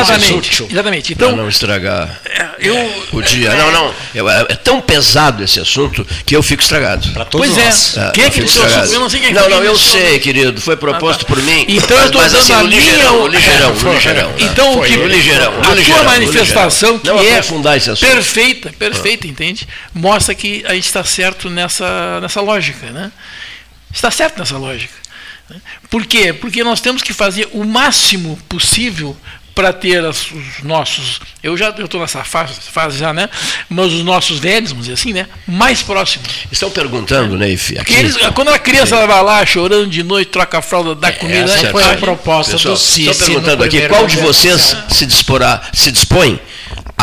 [0.00, 0.62] Exatamente.
[0.70, 1.14] Exatamente.
[1.14, 2.20] Para Então, não estragar
[2.58, 2.74] eu
[3.12, 3.54] o dia.
[3.56, 3.94] Não, não.
[4.14, 7.06] eu- é, é tão pesado esse assunto que eu fico estragado.
[7.12, 7.64] Para todos Pois é.
[7.66, 7.98] nós.
[7.98, 8.92] Ah, Quem é eu que o estragado.
[8.92, 10.60] Eu não sei quem Não, não, eu o sei, querido.
[10.60, 11.34] Foi proposto Ah, tá.
[11.34, 11.64] por mim.
[11.68, 14.34] Então eu estou dando assim, a minha- no ligeirão, no ligeirão.
[14.38, 18.08] Então, Foi, que, no ligeirão, a no manifestação, que é aprofundar esse assunto.
[18.10, 19.66] perfeita, perfeita, entende?
[19.94, 23.10] Mostra que a gente está certo nessa, nessa lógica, né?
[23.92, 24.94] Está certo nessa lógica.
[25.48, 25.56] né?
[25.88, 26.32] Por quê?
[26.32, 29.16] Porque nós temos que fazer o máximo possível
[29.52, 33.28] para ter as- os nossos, eu já estou nessa fase, fase já, né?
[33.68, 35.26] Mas os nossos velhos, vamos dizer assim, né?
[35.46, 36.28] Mais próximos.
[36.52, 37.84] Estão perguntando, Neif, aqui.
[37.92, 41.52] Porque eles, quando a criança vai lá chorando de noite, troca a fralda, dá comida,
[41.52, 41.70] essa né?
[41.72, 43.10] foi a proposta Pessoal, do CICI.
[43.10, 46.40] Estão perguntando aqui, qual de vocês se, disporá, se dispõe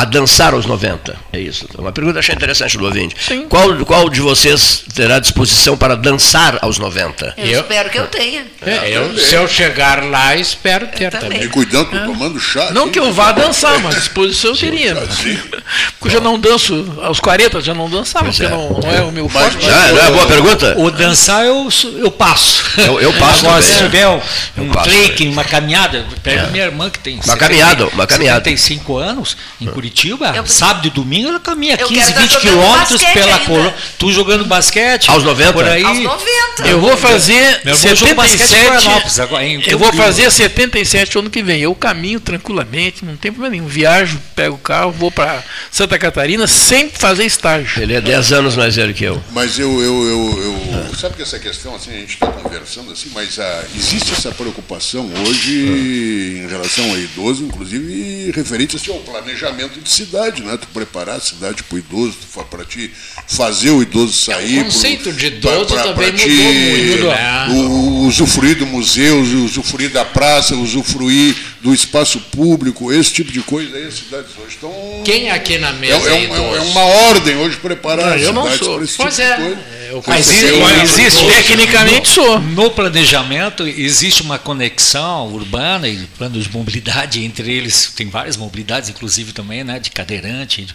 [0.01, 1.15] a dançar aos 90?
[1.33, 1.67] É isso.
[1.77, 3.15] Uma pergunta que eu achei interessante do ouvinte.
[3.19, 3.47] Sim.
[3.47, 7.33] Qual, qual de vocês terá disposição para dançar aos 90?
[7.37, 8.45] Eu, Eu- espero que eu tenha.
[8.65, 11.29] É, eu, se eu chegar lá, espero ter também.
[11.29, 11.43] também.
[11.43, 12.71] E cuidando, tô tomando chá.
[12.71, 14.95] Não que eu vá dançar, mas disposição eu teria.
[14.95, 18.55] Porque eu já não danço, aos 40 já não dançava, Pois porque é.
[18.55, 19.65] não, não é o meu Mas- forte.
[19.67, 20.75] Não, é- não é boa pergunta?
[20.77, 22.63] O dançar eu, eu passo.
[22.77, 23.75] Eu- eu passo Agora, também.
[23.77, 24.21] se tiver um,
[24.57, 28.43] um passo trekking, uma caminhada, pega minha irmã que tem Uma caminhada, uma caminhada.
[28.43, 29.71] 75 anos, em Ah.
[29.87, 33.39] Curitiba, Eu- sábado e domingo, ela caminha Eu 15, quero tá 20 jogando quilômetros pela
[33.39, 33.73] colo...
[33.97, 35.09] Tu jogando basquete.
[35.09, 35.53] Aos 90?
[35.53, 35.83] Por aí.
[35.83, 36.67] Aos 90.
[36.67, 38.67] Eu vou fazer Meu irmão jogou basquete em 77.
[38.81, 41.61] Florianópolis agora, em Eu vou fazer 77 ano que vem.
[41.61, 43.67] Eu caminho tranquilamente, não tem problema nenhum.
[43.67, 47.81] Viajo, pego o carro, vou para Santa Catarina sem fazer estágio.
[47.81, 49.21] Ele é 10 anos mais velho que eu.
[49.31, 50.43] Mas eu, eu, eu,
[50.89, 54.31] eu- sabe que essa questão, assim, a gente está conversando assim, mas ah, existe essa
[54.31, 60.57] preocupação hoje em relação ao idoso, inclusive referente assim, ao planejamento de cidade, né?
[60.57, 62.17] Tu preparar a cidade para o idoso,
[62.49, 62.91] para te
[63.27, 64.59] fazer o idoso sair.
[64.61, 67.47] O conceito pro- de pra- idoso pra- também pra mudou muito, né?
[67.49, 71.35] o- o- usufruir do museu, usufruir da praça, usufruir
[71.67, 74.71] do espaço público, esse tipo de coisa aí, as cidades hoje estão.
[75.03, 78.21] Quem aqui na É, mesa é é, um- é uma ordem hoje preparar Não, as
[78.21, 78.75] eu não cidades sou.
[78.75, 79.35] para esse Pois tipo é.
[79.35, 79.77] de coisa.
[79.87, 81.31] Eu Mas conheço- existe, eu.
[81.31, 82.39] Tecnicamente sou.
[82.41, 88.89] No planejamento existe uma conexão urbana e plano de mobilidade entre eles tem várias mobilidades,
[88.89, 90.67] inclusive também, né, de cadeirante.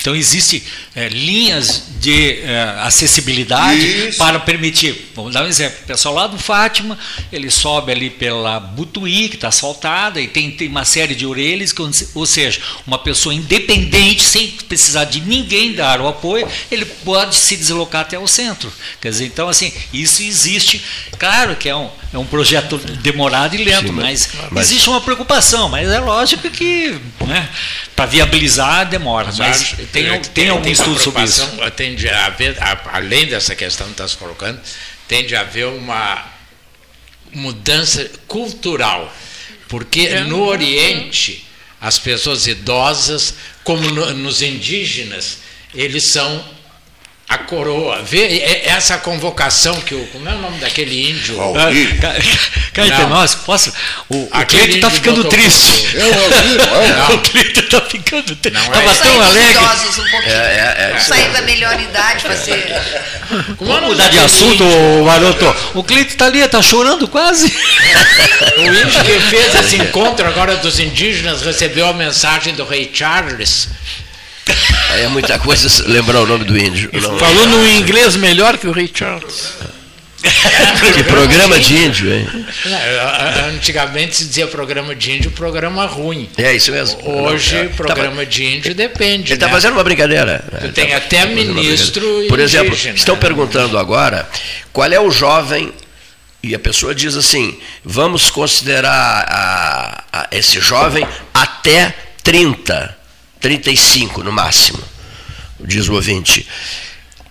[0.00, 0.62] Então existe
[0.94, 4.18] eh, linhas de eh, acessibilidade Isso.
[4.18, 5.10] para permitir.
[5.16, 5.76] Vamos dar um exemplo.
[5.82, 6.96] O pessoal lá do Fátima,
[7.32, 11.72] ele sobe ali pela Butuí, que está asfaltada, e tem, tem uma série de orelhas,
[11.72, 11.82] que,
[12.14, 17.56] ou seja, uma pessoa independente, sem precisar de ninguém dar o apoio, ele pode se
[17.56, 18.72] deslocar até o centro.
[19.00, 20.80] Quer dizer, então, assim, isso existe.
[21.18, 24.88] Claro que é um, é um projeto demorado e lento, Sim, mas, mas- mas- existe
[24.88, 27.48] uma preocupação, mas é lógico que né,
[27.96, 29.32] para viabilizar demora.
[29.36, 31.44] Mas, acho- tem, é, tem, algum estudo sobre isso.
[31.74, 34.60] Tem de haver, a- além dessa questão que está se colocando,
[35.08, 36.24] tem de haver uma
[37.32, 39.12] mudança cultural.
[39.70, 41.44] Porque no Oriente,
[41.80, 45.38] as pessoas idosas, como no- nos indígenas,
[45.72, 46.44] eles são
[47.30, 48.02] a coroa.
[48.02, 50.04] Vê é- essa convocação que o.
[50.08, 51.38] Como é o nome daquele índio?
[52.76, 53.08] Entre Não.
[53.08, 53.72] nós, posso?
[54.08, 55.96] O, o Aquele Cleito está índio ficando triste.
[55.96, 58.52] É o Valdir, é o O Cleito está ficando triste.
[58.52, 59.50] Não é Estava Vamos tão alegre.
[59.52, 60.32] idosos um pouquinho.
[60.34, 60.38] É,
[60.92, 61.00] é, é.
[61.00, 62.66] Sair da melhor idade, fazer.
[63.56, 65.04] Como é o Vamos mudar de assunto, índio?
[65.04, 65.56] Maroto.
[65.74, 67.46] O Cleito está ali, está chorando quase.
[67.46, 73.68] O índio que fez esse encontro agora dos indígenas recebeu a mensagem do rei Charles.
[74.98, 76.90] É muita coisa lembrar o nome do índio.
[76.92, 77.18] Não.
[77.18, 79.54] Falou no inglês melhor que o Ray Charles.
[80.94, 82.26] Que programa de índio, hein?
[83.54, 86.28] Antigamente se dizia programa de índio, programa ruim.
[86.36, 87.00] É isso mesmo.
[87.22, 87.68] Hoje, Não, é.
[87.68, 89.28] programa de índio depende.
[89.28, 89.52] Ele está né?
[89.52, 90.44] fazendo uma brincadeira.
[90.58, 92.26] Tu Ele tem tá até ministro.
[92.28, 92.96] Por exemplo, indígena.
[92.96, 94.28] estão perguntando agora
[94.74, 95.72] qual é o jovem
[96.42, 102.94] e a pessoa diz assim: vamos considerar a- a- esse jovem até 30,
[103.40, 104.82] 35 no máximo,
[105.60, 106.46] diz o ouvinte.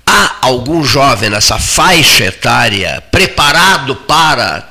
[0.06, 4.69] Há algum jovem nessa faixa etária preparado para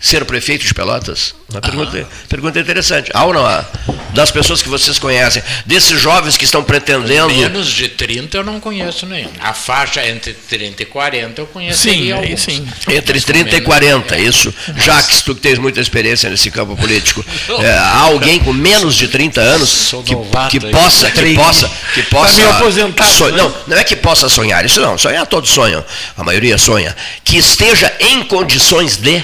[0.00, 1.34] ser prefeito de Pelotas?
[1.50, 3.10] Uma pergunta, pergunta interessante.
[3.14, 3.64] Há ou não há?
[4.12, 7.28] Das pessoas que vocês conhecem, desses jovens que estão pretendendo.
[7.28, 9.30] Menos de 30 eu não conheço nenhum.
[9.40, 12.42] A faixa entre 30 e 40 eu conheço Sim, aí aí alguns.
[12.42, 12.68] sim.
[12.88, 13.66] Entre Mais ou 30 e menos.
[13.66, 14.54] 40, isso.
[14.76, 17.24] Jacques, tu que tens muita experiência nesse campo político.
[17.60, 20.14] É, há alguém com menos de 30 anos que,
[20.60, 22.36] que possa, que possa, que possa.
[22.36, 23.36] meio aposentado, so- né?
[23.38, 24.96] Não, não é que possa sonhar, isso não.
[24.96, 25.84] Sonhar todos sonham.
[26.16, 26.94] A maioria sonha.
[27.24, 29.22] Que esteja em condições de.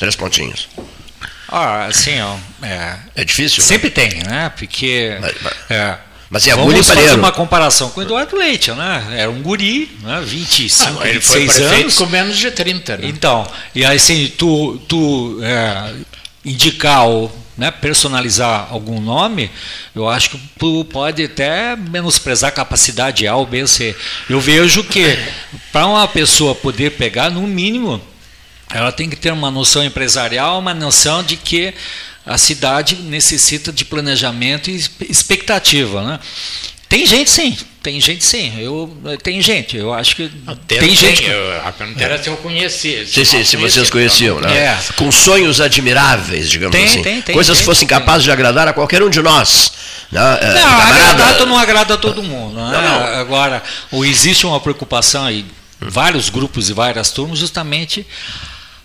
[0.00, 0.68] Três pontinhos.
[1.48, 2.36] Ah, assim, ó.
[2.66, 3.62] É, É difícil?
[3.62, 4.50] sempre tem, né?
[4.56, 5.16] Porque.
[5.20, 5.98] Mas- mas- é,
[6.30, 9.04] mas é Vamos fazer uma comparação com o Eduardo Leite, né?
[9.16, 10.22] Era um guri, né?
[10.24, 11.96] 25, Ah, ele foi 26 prefeito anos.
[11.96, 13.08] com menos de 30, né?
[13.08, 15.92] Então, e aí assim, tu, tu é,
[16.44, 19.50] indicar ou né, personalizar algum nome,
[19.94, 23.94] eu acho que tu pode até menosprezar a capacidade A ou B C.
[24.30, 25.18] Eu vejo que
[25.70, 28.00] para uma pessoa poder pegar, no mínimo,
[28.72, 31.74] ela tem que ter uma noção empresarial, uma noção de que
[32.24, 34.76] a cidade necessita de planejamento e
[35.08, 36.02] expectativa.
[36.02, 36.20] Né?
[36.88, 38.52] Tem gente sim, tem gente sim.
[38.60, 40.30] Eu, tem gente, eu acho que
[40.66, 41.22] Tem, tem gente.
[41.22, 43.06] que- eu, a pergunta era se eu conhecia.
[43.06, 44.56] Sim, sim, se vocês conhecia, conheciam, né?
[44.66, 44.78] É.
[44.96, 47.02] Com sonhos admiráveis, digamos Tem, assim.
[47.02, 49.72] tem, tem, Coisas que fossem capazes de agradar a qualquer um de nós.
[50.10, 50.20] Né?
[50.40, 52.56] É, Não, camarada- agradar não agrada a todo mundo.
[52.56, 52.72] né?
[52.72, 53.20] Não, não.
[53.20, 53.62] Agora,
[54.04, 55.44] existe uma preocupação aí,
[55.80, 58.04] vários grupos e várias turmas, justamente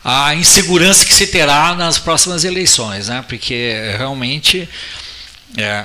[0.07, 3.25] a insegurança que se terá nas próximas eleições, né?
[3.27, 4.69] Porque realmente
[5.57, 5.83] é,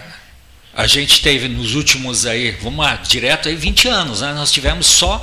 [0.81, 4.33] a gente teve nos últimos aí, vamos lá, direto aí 20 anos, né?
[4.33, 5.21] Nós tivemos só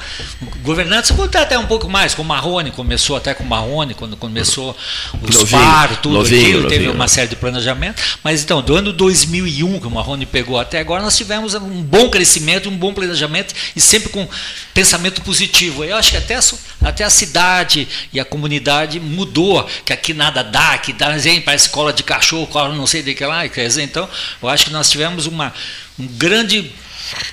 [0.62, 3.94] governantes, vou até- até um pouco mais, com o Marrone, começou até com o Marrone,
[3.96, 4.78] quando começou
[5.22, 7.08] os Novinho, PAR, tudo novinho, aquilo, teve novinho, uma né?
[7.08, 8.02] série de planejamento.
[8.24, 12.10] Mas então, do ano 2001, que o Marrone pegou até agora, nós tivemos um bom
[12.10, 14.28] crescimento, um bom planejamento e sempre com
[14.76, 15.84] pensamento positivo.
[15.84, 16.42] Eu acho que até a,
[16.84, 21.54] até a cidade e a comunidade mudou, que aqui nada dá, que dá, vem para
[21.54, 23.48] a escola de cachorro, cola não sei de que lá.
[23.50, 24.08] Quer dizer, então,
[24.42, 25.54] eu acho que nós tivemos uma uma,
[26.00, 26.72] um grande.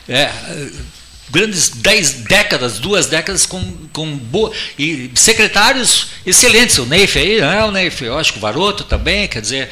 [0.08, 0.30] É,
[1.30, 3.60] grandes dez décadas, duas décadas com,
[3.92, 8.40] com boa, e secretários excelentes, o Neif aí, né, o Neif, eu acho que o
[8.40, 9.68] Varoto também, quer dizer,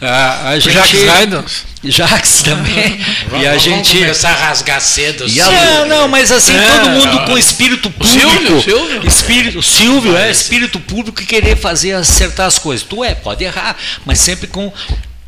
[0.00, 0.74] a, a gente...
[0.74, 1.64] Jacques Raidons.
[1.84, 3.00] Jacques também,
[3.40, 3.96] e a gente...
[3.98, 5.26] começar a rasgar cedo.
[5.26, 9.06] E a, é, não, mas assim, É, todo mundo com espírito público, Silvio, Silvio.
[9.06, 12.84] espírito, Silvio, é, espírito público e querer fazer acertar as coisas.
[12.86, 14.70] Tu é, pode errar, mas sempre com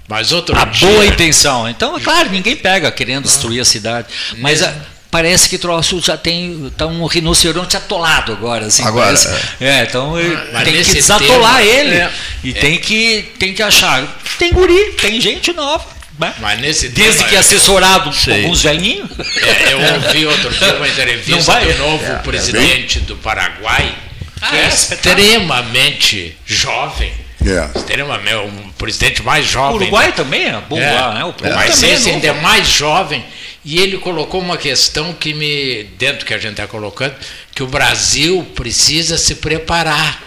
[0.09, 1.68] Mas outro a dia, boa intenção.
[1.68, 4.74] Então, é claro, ninguém pega querendo destruir a cidade, mas a-
[5.11, 8.82] parece que troço já tem tá um rinoceronte atolado agora, assim.
[8.84, 9.28] Agora, parece.
[9.61, 12.11] é, então eh, Mas tem que desatolar tema- ele é.
[12.42, 14.02] e tem que tem que achar.
[14.38, 15.84] Tem guri, tem gente nova.
[16.18, 16.32] né?
[16.40, 18.42] Mas nesse Desde tema, que assessorado por Sei.
[18.42, 19.11] alguns velhinhos.
[19.42, 23.94] É, eu ouvi outro dia uma entrevista do novo presidente do Paraguai,
[24.38, 27.12] que Ah, é é, extremamente jovem.
[27.45, 27.78] É.
[27.78, 29.76] Extremamente, um presidente mais O jovem.
[29.76, 31.24] Uruguai também é bom É, lá, né?
[31.24, 32.14] O povo mas também é esse novo.
[32.16, 33.24] ainda é mais jovem.
[33.64, 37.14] E ele colocou uma questão que me, dentro que a gente está colocando,
[37.55, 40.22] que o Brasil precisa se preparar,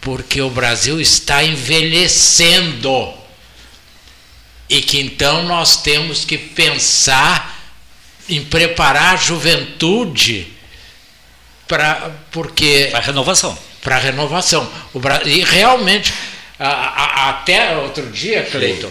[0.00, 3.12] porque o Brasil está envelhecendo.
[4.68, 7.58] E que então nós temos que pensar
[8.28, 10.46] em preparar a juventude
[11.66, 13.58] para porque Para renovação.
[13.82, 14.68] para renovação.
[14.94, 15.20] O Bra...
[15.24, 16.12] E realmente,
[16.68, 18.90] a- a- até outro dia, Cleiton,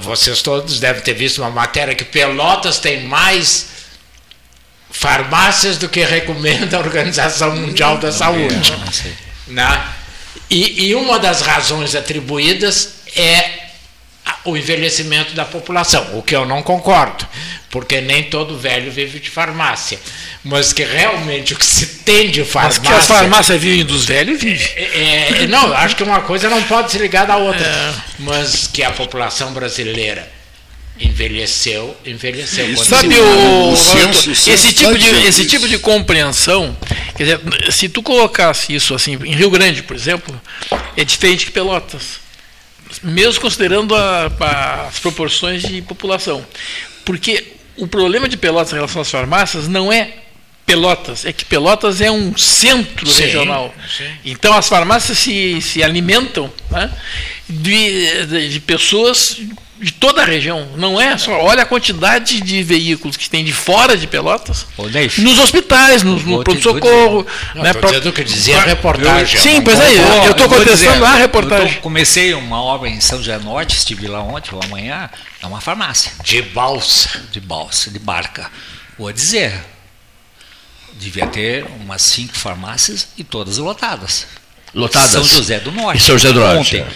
[0.00, 3.68] vocês todos devem ter visto uma matéria que Pelotas tem mais
[4.90, 8.72] farmácias do que recomenda a Organização Mundial da Saúde.
[9.46, 9.88] Né?
[10.48, 13.69] E, e uma das razões atribuídas é
[14.44, 17.26] o envelhecimento da população, o que eu não concordo,
[17.70, 19.98] porque nem todo velho vive de farmácia.
[20.42, 22.80] Mas que realmente o que se tem de Mas farmácia.
[22.80, 24.64] que as farmácias vivem dos velhos, vive.
[24.74, 27.94] É, é, não, acho que uma coisa não pode se ligar da outra.
[28.18, 30.26] Mas que a população brasileira
[30.98, 32.70] envelheceu, envelheceu.
[32.70, 32.84] Isso.
[32.84, 36.76] Sabe o, o censo- o esse tipo de esse tipo de compreensão,
[37.16, 40.38] quer dizer, se tu colocasse isso assim em Rio Grande, por exemplo,
[40.96, 42.20] é diferente que Pelotas,
[43.02, 46.44] mesmo considerando a- a- as proporções de população,
[47.04, 47.44] porque
[47.76, 50.14] o problema de Pelotas em relação às farmácias não é
[50.66, 53.74] Pelotas, é que Pelotas é um centro Sim, regional.
[53.96, 54.04] sim.
[54.24, 56.92] Então as farmácias se, se alimentam né,
[57.48, 59.40] de, de, de pessoas
[59.80, 60.68] de toda a região.
[60.76, 61.32] Não é só.
[61.40, 64.66] Olha a quantidade de veículos que tem de fora de Pelotas.
[65.18, 67.26] Nos hospitais, no, no pronto-socorro.
[67.54, 69.40] Né, pra- o que dizia a reportagem.
[69.40, 69.88] Sim, pois é,
[70.26, 71.74] eu estou contestando dizer, a eu reportagem.
[71.76, 75.08] tô- comecei uma obra em São José Norte, estive lá ontem ou amanhã,
[75.42, 77.22] é uma farmácia De balsa.
[77.32, 78.50] de balsa, de barca.
[78.98, 79.58] Vou dizer,
[80.94, 84.26] devia ter umas cinco farmácias e todas lotadas.
[84.74, 85.10] Lotadas.
[85.10, 85.96] São José do Norte.
[85.96, 86.86] Em São José do Norte, Ontem.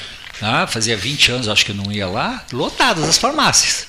[0.40, 3.86] Ah, fazia 20 anos, acho que eu não ia lá, lotadas as farmácias.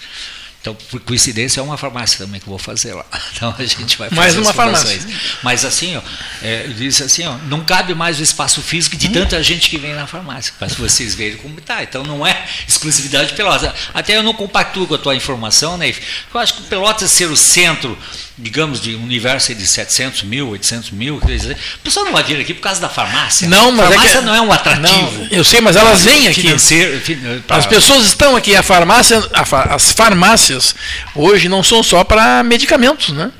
[0.65, 3.05] Então, por coincidência, é uma farmácia também que eu vou fazer lá.
[3.35, 4.99] Então a gente vai fazer Mais uma farmácia.
[5.43, 6.01] Mas assim, ó,
[6.41, 9.93] é, diz assim, ó, não cabe mais o espaço físico de tanta gente que vem
[9.93, 10.53] na farmácia.
[10.57, 11.83] Para vocês verem como está.
[11.83, 13.71] Então não é exclusividade de Pelotas.
[13.93, 15.93] Até eu não compactuo com a tua informação, né?
[16.33, 17.95] Eu acho que Pelotas ser o centro,
[18.37, 22.21] digamos, de um universo de 700 mil, 800 mil, quer dizer, o pessoal não vai
[22.23, 23.47] vir aqui por causa da farmácia.
[23.47, 24.87] Não, mas é farmácia que- não é um atrativo.
[25.21, 26.41] Não, eu sei, mas elas vêm aqui.
[26.41, 27.17] Financeiro, fin-
[27.47, 30.75] As pessoas estão aqui, a farmácia, a as farmácias
[31.15, 33.31] hoje não são só para medicamentos, né?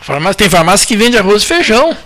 [0.00, 1.96] A farmácia, tem farmácia que vende arroz e feijão.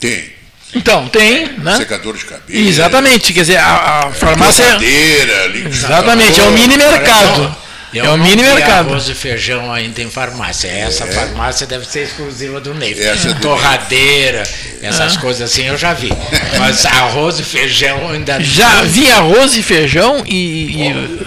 [0.00, 0.32] Tem.
[0.74, 1.76] Então, tem, né?
[1.76, 2.58] Secador de cabelo.
[2.68, 4.62] Exatamente, quer dizer, a, a farmácia.
[4.64, 5.68] é- Cadeira.
[5.68, 7.56] Exatamente, é o mini mercado.
[7.98, 8.88] Eu É o mini mercado.
[8.90, 10.68] arroz e feijão ainda em farmácia.
[10.68, 12.92] Essa farmácia deve ser exclusiva do Ney.
[13.00, 14.42] Essa é Torradeira,
[14.82, 15.20] essas Ah.
[15.20, 16.10] coisas assim eu já vi.
[16.58, 20.82] Mas arroz e feijão ainda Já vi arroz e feijão e.
[20.82, 21.18] e-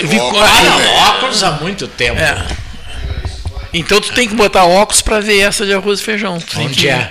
[0.00, 2.18] Eu vi- óculos, Ah, não, óculos há muito tempo.
[2.20, 2.36] é.
[3.72, 6.38] Então tu tem que botar óculos para ver essa de arroz e feijão.
[6.40, 7.10] Tu Onde que- é?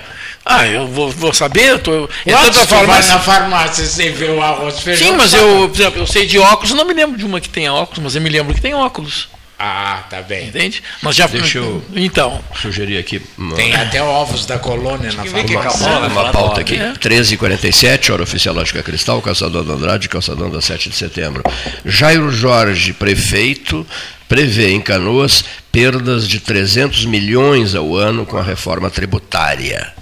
[0.50, 1.68] Ah, eu vou, vou saber.
[1.68, 3.12] Eu tô, é tu vai farmácia.
[3.12, 5.08] na farmácia e vê o arroz e feijão.
[5.08, 7.50] Sim, mas eu, por exemplo, eu sei de óculos, não me lembro de uma que
[7.50, 9.28] tenha óculos, mas eu me lembro que tem óculos.
[9.60, 10.46] Ah, tá bem.
[10.46, 10.82] Entende?
[11.02, 15.44] Nós já Deixa eu- Então, Sugerir aqui uma, Tem até ovos da colônia na ver
[15.44, 15.86] que farmácia.
[15.98, 16.76] uma falar pauta aqui.
[16.76, 16.92] É.
[16.92, 21.42] 13h47, hora oficial Lógica Cristal, Calçadão da Andrade, Calçadão da 7 de setembro.
[21.84, 23.84] Jairo Jorge, prefeito,
[24.28, 29.92] prevê em Canoas perdas de 300 milhões ao ano com a reforma tributária.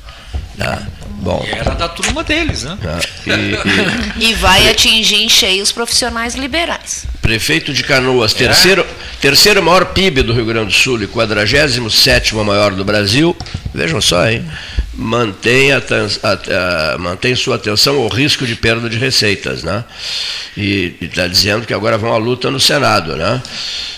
[0.58, 0.82] Tá?
[1.18, 2.78] Bom, Era da turma deles, né?
[2.80, 2.98] tá?
[3.26, 7.04] E- e- E vai atingir em cheio os profissionais liberais.
[7.20, 8.86] Prefeito de Canoas, terceiro,
[9.20, 13.36] terceiro maior PIB do Rio Grande do Sul e 47º maior do Brasil.
[13.74, 14.44] Vejam só, hein?
[14.96, 19.62] Mantém, a, a, a, mantém sua atenção ao risco de perda de receitas.
[19.62, 19.84] Né?
[20.56, 23.14] E está dizendo que agora vão à luta no Senado.
[23.16, 23.42] Né?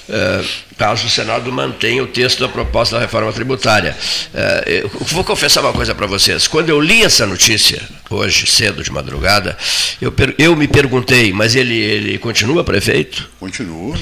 [0.09, 0.45] É,
[0.77, 3.97] caso o Senado mantenha o texto da proposta da reforma tributária.
[4.35, 6.49] É, eu vou confessar uma coisa para vocês.
[6.49, 7.81] Quando eu li essa notícia,
[8.11, 9.57] hoje, cedo de madrugada,
[10.01, 13.29] eu, eu me perguntei, mas ele, ele continua prefeito?
[13.39, 13.97] Continua.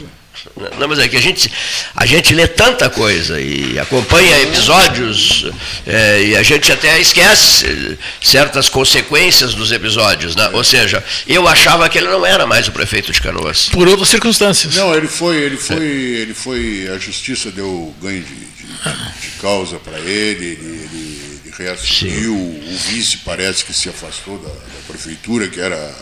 [0.78, 1.50] Não, mas é que a gente,
[1.94, 5.46] a gente lê tanta coisa e acompanha episódios
[5.86, 10.36] é, e a gente até esquece certas consequências dos episódios.
[10.36, 10.48] Né?
[10.52, 13.68] Ou seja, eu achava que ele não era mais o prefeito de Canoas.
[13.70, 14.74] Por outras circunstâncias.
[14.76, 19.78] Não, ele foi, ele foi, ele foi, a justiça deu ganho de, de, de causa
[19.78, 25.48] para ele, ele, ele, ele reassumiu, o vice parece que se afastou da, da prefeitura,
[25.48, 25.94] que era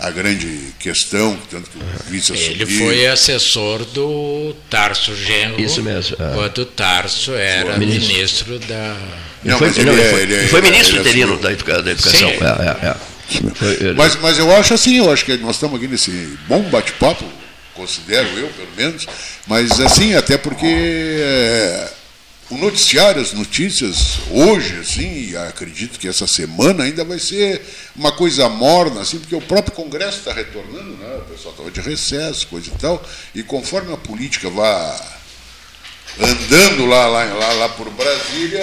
[0.00, 5.60] a grande questão, tanto que o vice Ele foi assessor do Tarso Genro.
[5.60, 6.16] Isso mesmo.
[6.18, 6.34] É.
[6.34, 8.08] Quando o Tarso era ministro.
[8.08, 8.96] ministro, da.
[9.44, 12.30] Não, foi, ele, não, ele, foi, ele, foi ministro interino da, educação.
[12.30, 12.38] Sim.
[12.40, 13.94] É, é, é.
[13.94, 17.24] Mas, mas eu acho assim, eu acho que nós estamos aqui nesse bom bate-papo,
[17.74, 19.06] considero eu, pelo menos,
[19.46, 21.92] mas assim, até porque é,
[22.50, 27.62] o noticiário, as notícias, hoje, assim, acredito que essa semana ainda vai ser
[27.94, 31.18] uma coisa morna, assim, porque o próprio Congresso está retornando, né?
[31.18, 33.02] o pessoal estava de recesso, coisa e tal,
[33.34, 35.18] e conforme a política vá
[36.18, 38.60] andando lá, lá, lá, lá por Brasília,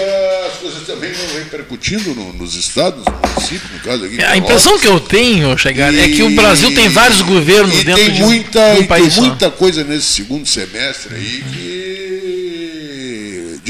[0.51, 4.21] as coisas também vão repercutindo no, nos estados, no município, no caso aqui.
[4.21, 8.13] A impressão que eu tenho, chegar, é que o Brasil tem vários governos dentro tem
[8.13, 9.13] de muita, um, um país.
[9.13, 12.26] Tem muita coisa nesse segundo semestre aí que de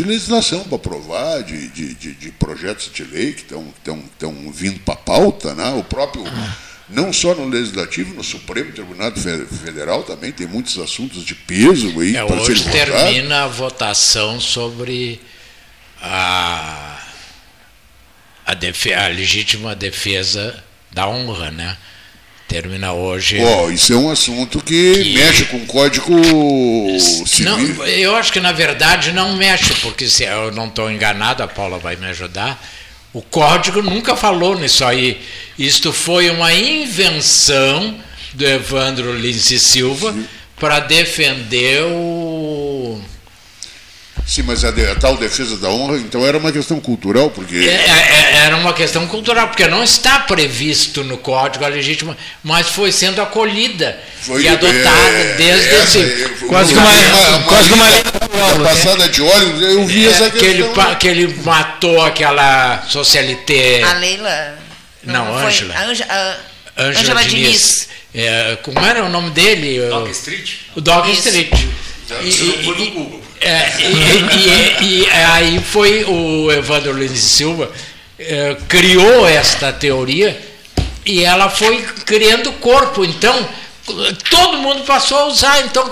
[0.07, 4.97] legislação para aprovar, de, de, de, de, projetos de lei que estão vindo para a
[4.97, 5.69] pauta, né?
[5.71, 6.23] o próprio,
[6.89, 12.15] não só no Legislativo, no Supremo Tribunal Federal também tem muitos assuntos de peso aí
[12.15, 15.19] é, Hoje termina a votação sobre
[16.01, 16.99] a,
[18.45, 21.77] a, defe, a legítima defesa da honra, né?
[22.47, 23.39] Termina hoje.
[23.41, 26.15] Oh, isso é um assunto que, que, mexe com o código
[26.99, 27.45] civil.
[27.45, 31.47] Não, eu acho que na verdade não mexe, porque se eu não estou enganado, a
[31.47, 32.63] Paula vai me ajudar.
[33.13, 35.21] O código nunca falou nisso aí.
[35.57, 37.97] Isto foi uma invenção
[38.33, 40.15] do Evandro Lins Silva
[40.59, 43.01] para defender o
[44.27, 47.55] Sim, mas a, de, a, tal defesa da honra, então era uma questão cultural, porque.
[47.55, 52.15] É, é, é, era uma questão cultural, porque não está previsto no Código a legítima,
[52.43, 56.45] mas foi sendo acolhida foi, e adotada é, desde essa, esse.
[56.45, 60.39] Quase que uma, uma, quase uma, uma, passada de óleo, eu vi é, essa questão.
[60.39, 63.81] Que ele, que ele matou aquela socialité.
[63.83, 64.59] A Leila.
[65.05, 65.73] Não, não Ângela.
[66.77, 67.29] Ângela Diniz.
[67.29, 67.89] Diniz.
[68.13, 69.87] É, como era o nome dele?
[69.87, 70.51] Dog Street.
[70.75, 71.53] O Dog Street.
[72.21, 77.71] E, e, é, e, e, e, aí foi o Evandro Lins Silva
[78.19, 80.39] é, criou esta teoria
[81.05, 83.05] e ela foi criando corpo.
[83.05, 83.47] Então,
[84.29, 85.61] todo mundo passou a usar.
[85.61, 85.89] Então,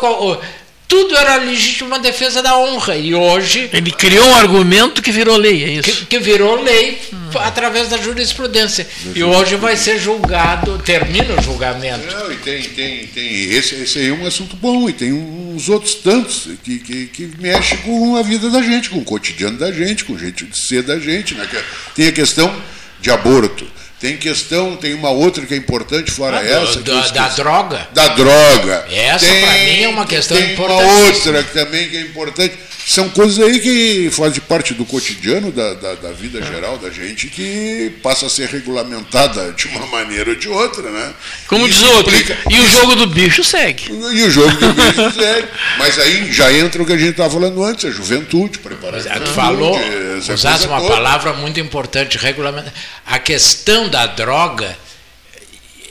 [0.88, 2.96] tudo era legítima defesa da honra.
[2.96, 3.70] E hoje.
[3.74, 5.84] Ele criou um argumento que virou lei, é isso?
[5.84, 7.30] Que, que virou lei hum.
[7.36, 8.88] através da jurisprudência.
[9.14, 12.06] E hoje vai ser julgado, termina o julgamento.
[12.06, 13.52] Não, e tem, tem, tem.
[13.52, 17.32] Esse, esse aí é um assunto bom, e tem uns outros tantos que, que, que
[17.40, 20.58] mexe com a vida da gente, com o cotidiano da gente, com o jeito de
[20.58, 21.34] ser da gente.
[21.34, 21.48] Né?
[21.96, 22.54] Tem a questão
[23.02, 23.66] de aborto
[24.06, 26.80] tem questão, tem uma outra que é importante fora ah, essa.
[26.80, 27.88] Do, da, da, droga?
[27.92, 28.86] Da droga.
[28.92, 30.80] Essa, para mim, é uma questão tem importante.
[30.80, 32.56] Tem uma outra que também que é importante.
[32.86, 37.28] São coisas aí que fazem parte do cotidiano da, da, da, vida geral da gente
[37.28, 41.14] que passa a ser regulamentada de uma maneira ou de outra, né?
[41.48, 42.38] Como diz outro, implica...
[42.48, 43.86] e o jogo do bicho segue.
[43.90, 45.48] E o jogo do bicho segue.
[45.80, 49.12] Mas aí já entra o que a gente estava falando antes, a juventude, preparação.
[49.14, 49.76] Tu falou,
[50.20, 50.94] usaste uma toda.
[50.94, 52.72] palavra muito importante, regulamento.
[53.04, 54.78] A questão da droga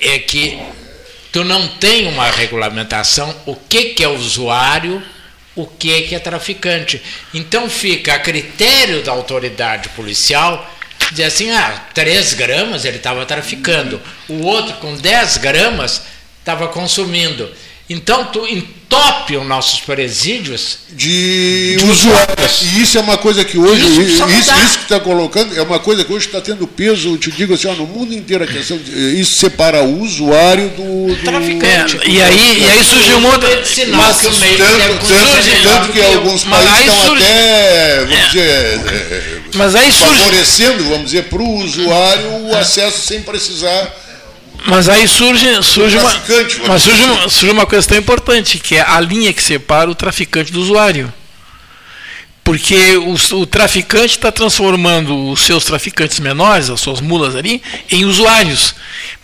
[0.00, 0.62] é que
[1.32, 5.02] tu não tem uma regulamentação, o que, que é usuário
[5.54, 7.02] o que é, que é traficante.
[7.32, 10.70] Então fica a critério da autoridade policial
[11.10, 16.02] dizer assim, ah, 3 gramas ele estava traficando, o outro com 10 gramas
[16.40, 17.50] estava consumindo.
[17.88, 22.62] Então, tu entope os nossos presídios de, de usuários.
[22.62, 25.78] E isso é uma coisa que hoje, isso, isso, isso que está colocando, é uma
[25.78, 28.46] coisa que hoje está tendo peso, eu te digo assim, ó, no mundo inteiro a
[28.46, 31.98] questão de, isso separa o usuário do, do traficante.
[31.98, 35.62] É, e, aí, e aí surgiu um outro sinal mas, que o meio tanto, tanto,
[35.62, 40.84] tanto que alguns países estão surge, até, vamos é, dizer, é, mas aí surge, favorecendo,
[40.84, 44.03] vamos dizer, para o usuário o acesso sem precisar
[44.66, 46.10] mas aí surge, surge, uma,
[46.68, 50.50] mas surge, uma, surge uma questão importante, que é a linha que separa o traficante
[50.50, 51.12] do usuário.
[52.42, 58.04] Porque o, o traficante está transformando os seus traficantes menores, as suas mulas ali, em
[58.04, 58.74] usuários.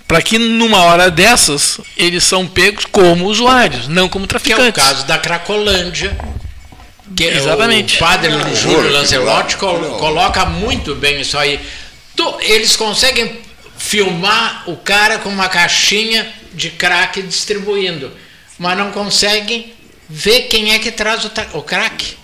[0.07, 4.73] Para que numa hora dessas eles são pegos como usuários, não como traficantes.
[4.75, 6.19] Que é o caso da Cracolândia.
[7.15, 7.97] Que Exatamente.
[7.97, 11.61] O padre Júlio Lancelotti col coloca muito bem isso aí.
[12.17, 13.39] Tu, eles conseguem
[13.81, 18.13] filmar o cara com uma caixinha de crack distribuindo,
[18.59, 19.73] mas não conseguem
[20.09, 22.19] ver quem é que traz o, o crack.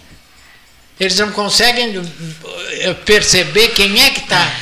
[1.00, 1.94] Eles não conseguem
[2.80, 4.52] eh, perceber quem é que está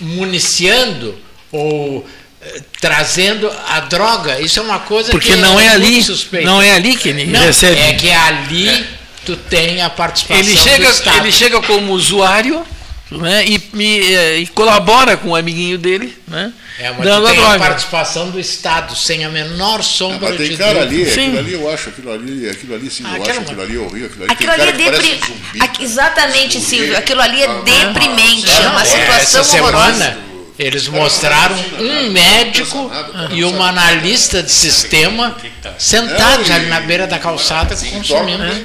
[0.00, 1.16] municiando
[1.52, 2.06] ou
[2.42, 4.40] eh, trazendo a droga.
[4.40, 6.44] Isso é uma coisa Porque que não é, é ali, suspeita.
[6.44, 7.78] não é ali que ele não, recebe.
[7.78, 8.84] É que ali
[9.24, 11.18] tu tem a participação ele chega.
[11.18, 12.66] Ele chega como usuário
[13.10, 17.54] né, e, e, e, colabora com o amiguinho dele, né, é, mas dando tem a
[17.54, 21.22] a participação do Estado, sem a menor sombra ah, mas tem de cara ali, Sim.
[21.26, 24.06] aquilo ali eu acho, aquilo ali, aquilo ali sim, Ah, eu acho aquilo ali horrível,
[24.06, 25.20] aquilo ali, Aquilo ali é cara que parece depri...
[25.22, 25.62] um zumbi.
[25.62, 26.96] Aqui- Exatamente, Silvio.
[26.96, 28.50] Aquilo ali é Ah, deprimente.
[28.50, 29.92] É uma É, situação essa horrorosa.
[29.94, 30.18] semana
[30.58, 32.90] eles mostraram um médico
[33.32, 35.34] e uma analista de sistema
[35.78, 38.38] sentados ali na beira da calçada consumindo.
[38.38, 38.64] né?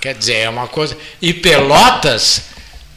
[0.00, 0.96] Quer dizer, é uma coisa.
[1.20, 2.42] E Pelotas,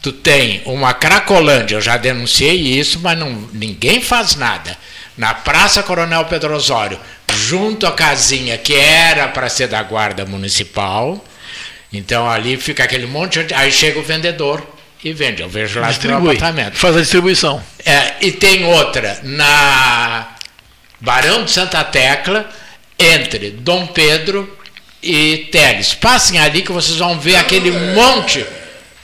[0.02, 4.76] tu tem uma Cracolândia, eu já denunciei isso, mas não, ninguém faz nada.
[5.16, 6.98] Na Praça Coronel Pedro Osório,
[7.34, 11.24] junto à casinha que era para ser da Guarda Municipal.
[11.92, 13.54] Então ali fica aquele monte de.
[13.54, 14.64] Aí chega o vendedor
[15.02, 15.42] e vende.
[15.42, 16.76] Eu vejo lá no apartamento.
[16.76, 17.62] faz a distribuição.
[17.84, 20.28] É, e tem outra na
[21.00, 22.48] Barão de Santa Tecla,
[22.98, 24.56] entre Dom Pedro
[25.02, 25.94] e Teles.
[25.94, 28.44] Passem ali que vocês vão ver aquele monte.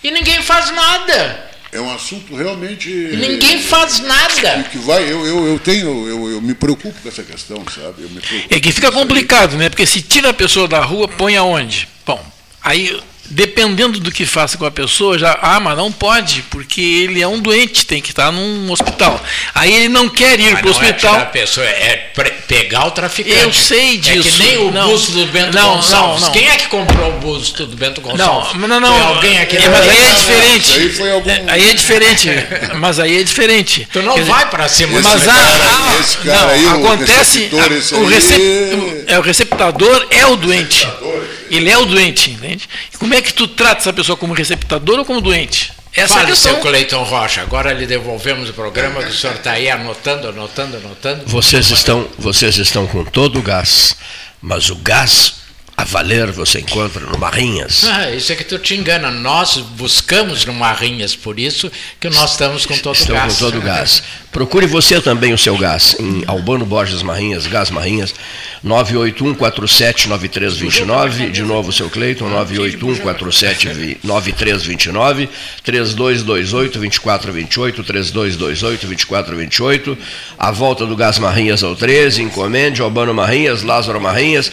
[0.05, 1.51] E ninguém faz nada.
[1.73, 2.91] é um assunto realmente.
[2.91, 4.63] Ninguém faz nada.
[4.71, 8.03] que vai, eu, eu, eu tenho, eu, eu me preocupo com essa questão, sabe?
[8.03, 9.71] Eu me preocupo É que fica complicado, né?
[9.71, 11.89] Porque se tira a pessoa da rua, põe aonde?
[12.05, 12.23] Bom,
[12.63, 12.95] aí
[13.27, 17.27] dependendo do que faça com a pessoa, já, ah, mas não pode, porque ele é
[17.29, 19.21] um doente, tem que estar num hospital.
[19.55, 21.13] Aí ele não quer ir para o é hospital.
[21.15, 22.11] tirar a pessoa, é
[22.47, 23.39] pegar o traficante.
[23.41, 24.31] Eu sei É disso.
[24.39, 24.89] que nem o Não.
[24.89, 26.21] busto do Bento Não, Gonçalves.
[26.21, 26.33] não, não.
[26.33, 28.55] Quem é que comprou o busto do Bento Gonçalves?
[28.55, 28.95] Não, não, não.
[28.95, 30.73] Foi alguém aqui É, mas aí é diferente.
[30.79, 32.29] Aí foi algum- É, Aí é diferente.
[32.77, 33.89] Mas aí é diferente.
[33.93, 37.39] Tu não Quer vai para cima Mas cara- há- esse cara não, aí, o acontece.
[37.41, 40.87] receptor, esse o, aí- recep- é, o receptador é o doente.
[41.57, 42.69] Ele é o doente, entende?
[42.93, 45.73] E como é que tu trata essa pessoa como receptador ou como doente?
[45.93, 46.53] Essa é a Fale, questão.
[46.55, 47.41] seu Cleiton Rocha.
[47.43, 51.23] Agora lhe devolvemos o programa que o senhor está aí anotando, anotando, anotando.
[51.27, 53.97] Vocês estão, vocês estão com todo o gás,
[54.43, 55.35] mas o gás
[55.77, 57.85] a valer você encontra no Marrinhas.
[57.85, 59.11] Ah, isso é que tu te engana.
[59.11, 63.33] Nós buscamos no Marrinhas, por isso que nós estamos com todo o Estão gás.
[63.35, 64.03] com todo o gás.
[64.35, 68.13] Procure você também o seu gás em Albano Borges Marrinhas, Gás Marrinhas,
[68.67, 75.29] 981479329, de novo o seu Cleiton, 981479329,
[75.65, 79.97] 3228-2428, 3228-2428,
[80.37, 84.51] a volta do Gás Marrinhas ao 13, encomende Albano Marrinhas, Lázaro Marrinhas,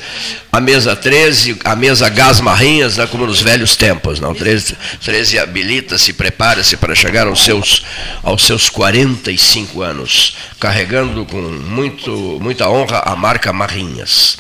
[0.52, 5.40] a mesa 13, a mesa Gás Marrinhas, né, como nos velhos tempos, não, 13, 13
[5.40, 7.84] habilita-se, prepara-se para chegar aos seus,
[8.22, 12.12] aos seus 45 anos, carregando com muito,
[12.42, 14.38] muita honra a marca Marrinhas.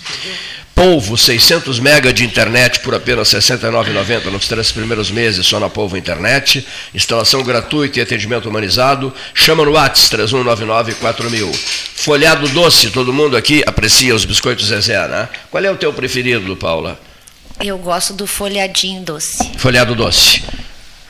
[0.74, 5.70] Polvo, 600 mega de internet por apenas R$ 69,90 nos três primeiros meses só na
[5.70, 6.66] Polvo Internet.
[6.92, 9.14] Instalação gratuita e atendimento humanizado.
[9.36, 11.54] Chama no WhatsApp 3199-4000.
[11.54, 15.30] Folhado doce, todo mundo aqui aprecia os biscoitos Zezé, né?
[15.52, 17.00] Qual é o teu preferido, Paula?
[17.64, 19.52] Eu gosto do folhadinho doce.
[19.60, 20.42] Folhado doce.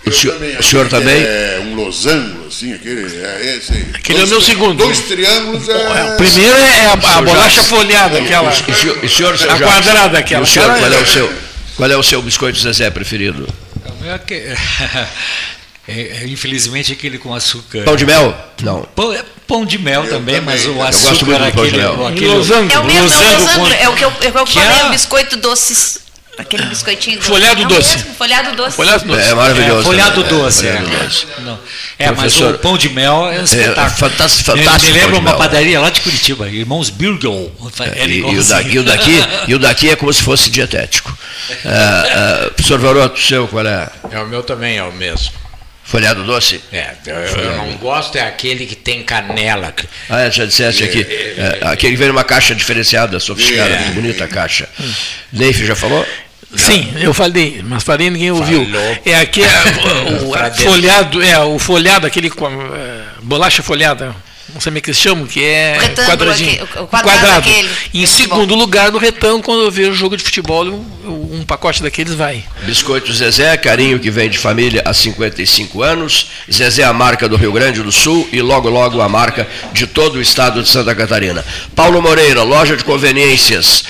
[0.03, 1.23] O Eu senhor, também, o senhor aquele também?
[1.23, 3.01] É um losango, assim, aquele.
[3.23, 3.85] É esse aí.
[3.93, 4.77] Aquele Dois é o meu segundo.
[4.83, 6.13] Dois triângulos é.
[6.13, 8.49] O primeiro é a, a Seu bolacha folhada, aquela.
[8.49, 10.43] O senhor, o senhor, A quadrada, aquela.
[10.43, 11.33] o senhor, qual é é- o seu?
[11.77, 13.47] Qual é o seu biscoito Zezé preferido?
[13.85, 14.33] O meu é que-
[15.87, 17.83] é, é, infelizmente aquele com açúcar.
[17.83, 18.35] Pão de mel?
[18.63, 18.83] Não.
[18.95, 20.41] Pão, é pão de mel também, também.
[20.41, 22.07] mas o Eu açúcar gosto muito do pão de aquele, mel.
[22.07, 22.73] aquele Losango.
[22.73, 24.53] É o mesmo, é o losango É o que eu, é o que eu Que
[24.53, 25.99] falei, é- o biscoito doce.
[26.37, 27.27] Aquele biscoitinho doce.
[27.29, 27.97] Folhado É doce.
[27.97, 28.75] mesmo, folhado doce.
[28.75, 29.21] Folhado doce.
[29.29, 29.81] É maravilhoso.
[29.81, 30.39] É, folhado também.
[30.39, 30.71] doce, é.
[30.77, 31.27] folhado doce.
[31.39, 31.59] Não.
[31.99, 33.97] É, mas o pão de mel é um espetáculo.
[33.97, 35.37] fantástico- Me- fantástico Me pão lembra de uma mel.
[35.37, 37.51] padaria lá de Curitiba, Irmãos Birgel.
[37.95, 40.49] É E, e o daqui, e o daqui, e o daqui é como se fosse
[40.49, 41.15] dietético.
[41.65, 42.03] Ah,
[42.47, 43.89] ah, professor Varoto, o seu qual é?
[44.09, 45.31] É o meu também é o mesmo.
[45.91, 46.61] Folhado doce?
[46.71, 49.73] É, eu, eu não gosto é aquele que tem canela.
[50.09, 51.05] Ah, é, já disseste aqui.
[51.37, 54.69] É, aquele que vem numa caixa diferenciada, sofisticada, muito bonita caixa.
[55.33, 56.07] Neif já falou?
[56.55, 58.65] Sim, eu falei, mas falei e ninguém ouviu.
[58.65, 58.97] Falou.
[59.05, 59.47] É aqui é,
[60.13, 64.15] o, folhado, é o folhado, aquele com a, é, bolacha folhada.
[64.53, 66.63] Não sei como é que eles chamam, que é Retângulo quadradinho.
[66.63, 67.49] aqui, o quadrado quadrado.
[67.49, 71.81] aquele, Em segundo lugar, no retângulo, quando eu vejo jogo de futebol, um, um pacote
[71.81, 72.43] daqueles vai.
[72.63, 76.27] Biscoito Zezé, carinho que vem de família há 55 anos.
[76.51, 79.87] Zezé é a marca do Rio Grande do Sul e logo logo a marca de
[79.87, 81.43] todo o estado de Santa Catarina.
[81.75, 83.83] Paulo Moreira, loja de conveniências.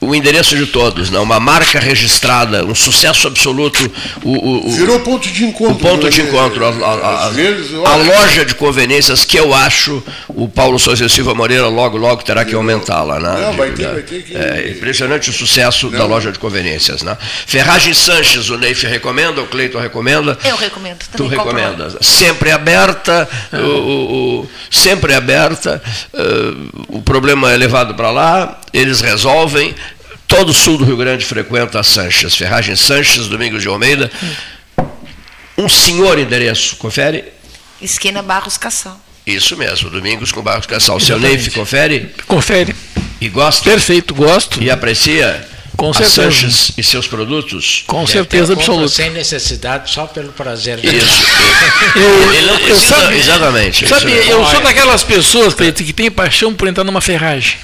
[0.00, 1.24] O endereço de todos, não?
[1.24, 3.90] uma marca registrada, um sucesso absoluto.
[4.22, 5.74] O, o, o- Virou ponto de encontro.
[5.74, 6.28] o ponto de né?
[6.28, 10.78] encontro, a, a- a- Às vezes, a loja de conveniências que eu acho o Paulo
[10.78, 13.18] Souza Silva Moreira logo, logo terá que aumentá-la.
[13.18, 13.40] Né?
[13.46, 16.06] Não, vai ter, vai ter que- É impressionante o sucesso da Não.
[16.06, 17.02] loja de conveniências.
[17.02, 17.18] Né?
[17.44, 20.38] Ferragem Sanches, o Neif recomenda, o Cleiton recomenda.
[20.44, 20.98] Eu recomendo.
[21.16, 21.96] Tu recomendas.
[22.02, 25.82] Sempre aberta, o, o- o- sempre aberta,
[26.14, 26.20] eh,
[26.88, 29.74] o problema é levado para lá, eles resolvem.
[30.28, 34.10] Todo o sul do Rio Grande frequenta a Sanches, Ferragem Sanches, Domingos de Almeida.
[35.56, 37.24] Um senhor endereço, confere?
[37.80, 39.00] Esquina Barros Cassal.
[39.26, 41.00] Isso mesmo, Domingos com Barros Cassal.
[41.00, 41.18] Seu.
[41.18, 42.14] Neif, confere?
[42.26, 42.74] Confere.
[43.20, 43.68] E gosta?
[43.68, 44.62] Perfeito, gosto.
[44.62, 46.22] E aprecia Com a certeza.
[46.30, 47.84] Sanches e seus produtos?
[47.86, 48.94] Com Deve certeza ter compra absoluta.
[48.94, 50.78] Sem necessidade, só pelo prazer.
[50.84, 51.22] Isso.
[51.96, 56.10] Eu, Ele não eu- precisa- sabe, exatamente, é Sabe, eu sou daquelas pessoas que tem
[56.10, 57.56] paixão por entrar numa ferragem.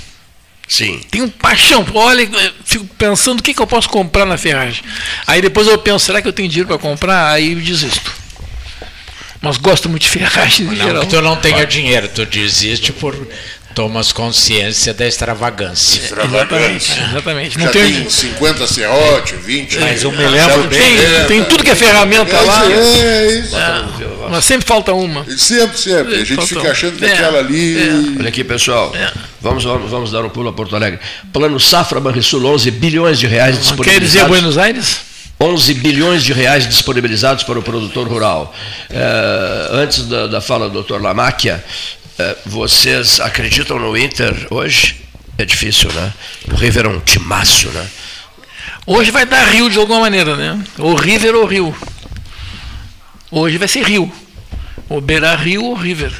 [0.68, 1.00] Sim.
[1.10, 1.84] Tenho paixão.
[1.94, 2.28] Olha,
[2.64, 4.82] fico pensando o que, que eu posso comprar na ferragem.
[5.26, 7.30] Aí depois eu penso, será que eu tenho dinheiro para comprar?
[7.32, 8.12] Aí eu desisto.
[9.40, 11.02] Mas gosto muito de ferragem em Não geral.
[11.02, 13.14] que tu não tenha dinheiro, tu desiste por
[13.74, 16.00] tomas consciência da extravagância.
[16.24, 17.58] Exatamente, exatamente.
[17.58, 19.78] Não Já tenho- tem 50 serrote, 20.
[19.80, 22.64] Mas eu me lembro tem, é, tem tudo que é ferramenta lá.
[22.72, 23.54] É, isso.
[24.30, 25.24] Mas sempre falta uma.
[25.36, 26.14] Sempre, sempre.
[26.14, 27.76] A gente fica achando que É, aquela ali.
[28.18, 28.92] Olha aqui, pessoal.
[29.40, 31.00] Vamos, vamos, vamos dar um pulo a Porto Alegre.
[31.32, 34.28] Plano Safra Banrisul, 11 bilhões de reais Quer dizer disponibilizados.
[34.28, 34.98] Buenos Aires?
[35.40, 38.54] 11 bilhões de reais disponibilizados para o produtor rural.
[38.90, 41.00] É, antes da, da fala do Dr.
[41.00, 41.62] Lamáquia,
[42.18, 44.96] é, vocês acreditam no Inter hoje?
[45.36, 46.12] É difícil, né?
[46.52, 47.84] O River é um timaço, né?
[48.86, 50.62] Hoje vai dar Rio de alguma maneira, né?
[50.78, 51.74] Ou River ou Rio.
[53.34, 54.10] Hoje vai ser Rio.
[54.88, 56.12] Ou Beira Rio ou River.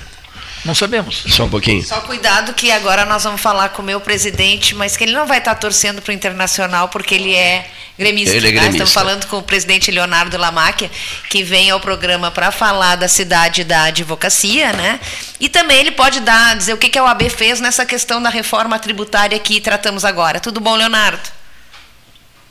[0.65, 1.23] Não sabemos.
[1.29, 1.81] Só um pouquinho.
[1.85, 5.25] Só cuidado que agora nós vamos falar com o meu presidente, mas que ele não
[5.25, 8.35] vai estar torcendo para o Internacional porque ele é gremista.
[8.35, 8.55] Ele é tá?
[8.57, 8.83] gremista.
[8.83, 10.91] Estamos falando com o presidente Leonardo Lamacchia,
[11.31, 14.99] que vem ao programa para falar da cidade da advocacia, né?
[15.39, 18.29] E também ele pode dar, dizer o que, que a OAB fez nessa questão da
[18.29, 20.41] reforma tributária que tratamos agora.
[20.41, 21.23] Tudo bom, Leonardo?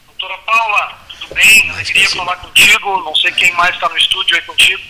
[0.07, 1.69] Doutora Paula, tudo bem?
[1.71, 3.03] Alegria falar contigo.
[3.03, 4.81] Não sei quem mais está no estúdio aí contigo.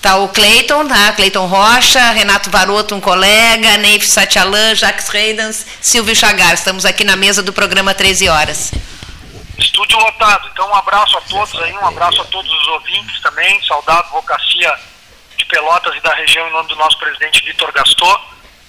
[0.00, 1.12] Tá o Cleiton, tá?
[1.12, 6.54] Cleiton Rocha, Renato Varoto, um colega, Neif Satialan, Jacques Reidans, Silvio Chagar.
[6.54, 8.72] Estamos aqui na mesa do programa 13 horas.
[9.56, 10.48] Estúdio lotado.
[10.52, 13.62] Então, um abraço a todos aí, um abraço a todos os ouvintes também.
[13.64, 14.74] Saudade, advocacia
[15.36, 18.20] de Pelotas e da região em nome do nosso presidente Vitor Gastor.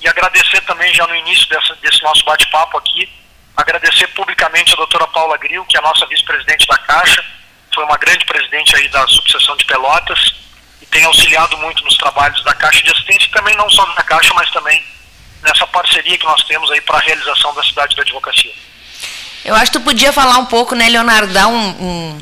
[0.01, 3.09] E agradecer também, já no início dessa, desse nosso bate-papo aqui,
[3.55, 7.23] agradecer publicamente a doutora Paula Gril, que é a nossa vice-presidente da Caixa,
[7.73, 10.33] foi uma grande presidente aí da subseção de Pelotas
[10.81, 14.33] e tem auxiliado muito nos trabalhos da Caixa de Assistência, também não só da Caixa,
[14.35, 14.83] mas também
[15.41, 18.53] nessa parceria que nós temos aí para a realização da cidade da advocacia.
[19.43, 22.21] Eu acho que tu podia falar um pouco, né, Leonardo, dar um, um,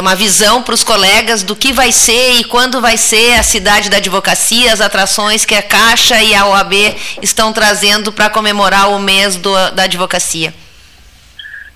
[0.00, 3.88] uma visão para os colegas do que vai ser e quando vai ser a cidade
[3.88, 6.74] da advocacia, as atrações que a Caixa e a OAB
[7.22, 10.52] estão trazendo para comemorar o mês do, da advocacia.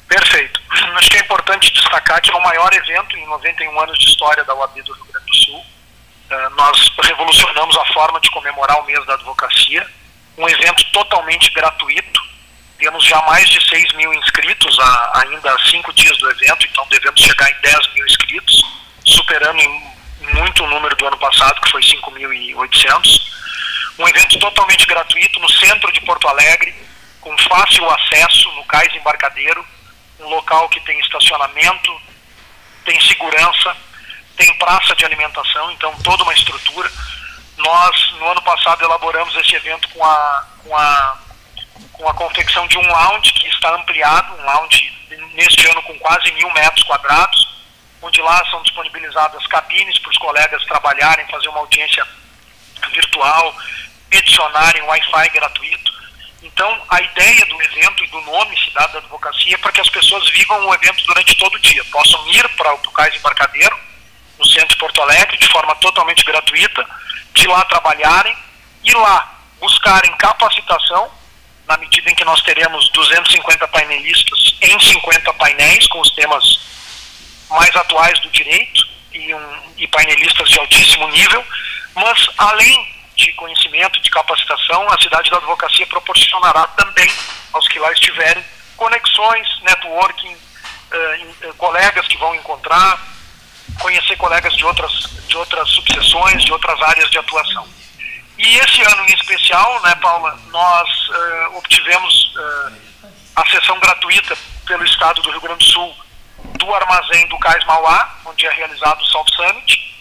[0.07, 0.61] Perfeito.
[0.97, 4.45] Acho que é importante destacar que é o maior evento em 91 anos de história
[4.45, 5.65] da OAB do Rio Grande do Sul.
[6.31, 9.87] Eh, Nós revolucionamos a forma de comemorar o mês da advocacia.
[10.37, 12.21] Um evento totalmente gratuito.
[12.83, 16.85] Temos já mais de 6 mil inscritos há ainda há cinco dias do evento, então
[16.91, 18.61] devemos chegar em 10 mil inscritos,
[19.05, 19.93] superando em
[20.35, 23.23] muito o número do ano passado, que foi 5.800.
[24.01, 26.75] Um evento totalmente gratuito no centro de Porto Alegre,
[27.21, 29.65] com fácil acesso no cais embarcadeiro,
[30.19, 31.97] um local que tem estacionamento,
[32.85, 33.77] tem segurança,
[34.37, 36.91] tem praça de alimentação, então toda uma estrutura.
[37.59, 41.19] Nós, no ano passado, elaboramos esse evento com a, com a,
[42.03, 44.93] com a confecção de um lounge que está ampliado, um lounge
[45.35, 47.49] neste ano com quase mil metros quadrados,
[48.03, 52.05] onde lá são disponibilizadas cabines para os colegas trabalharem, fazer uma audiência
[52.93, 53.55] virtual,
[54.11, 55.93] peticionarem Wi-Fi gratuito.
[56.43, 59.89] Então, a ideia do evento e do nome Cidade da Advocacia é para que as
[59.89, 61.85] pessoas vivam o evento durante todo o dia.
[61.85, 63.79] Possam ir para o Cais Embarcadeiro,
[64.41, 66.85] no centro de Porto Alegre, de forma totalmente gratuita,
[67.33, 68.37] de lá trabalharem
[68.83, 71.22] e lá buscarem capacitação,
[71.73, 76.61] na medida em que nós teremos 250 painelistas em 50 painéis, com os temas
[77.49, 81.45] mais atuais do direito e, um, e painelistas de altíssimo nível,
[81.95, 87.11] mas além de conhecimento, de capacitação, a cidade da advocacia proporcionará também
[87.53, 88.45] aos que lá estiverem
[88.77, 93.01] conexões, networking, uh, colegas que vão encontrar,
[93.81, 94.93] conhecer colegas de outras,
[95.27, 97.82] de outras subseções, de outras áreas de atuação.
[98.39, 102.73] E esse ano em especial, né, Paula, nós uh, obtivemos uh,
[103.37, 105.95] a sessão gratuita pelo Estado do Rio Grande do Sul
[106.59, 109.93] do armazém do Cais Mauá, onde é realizado o Salt Summit.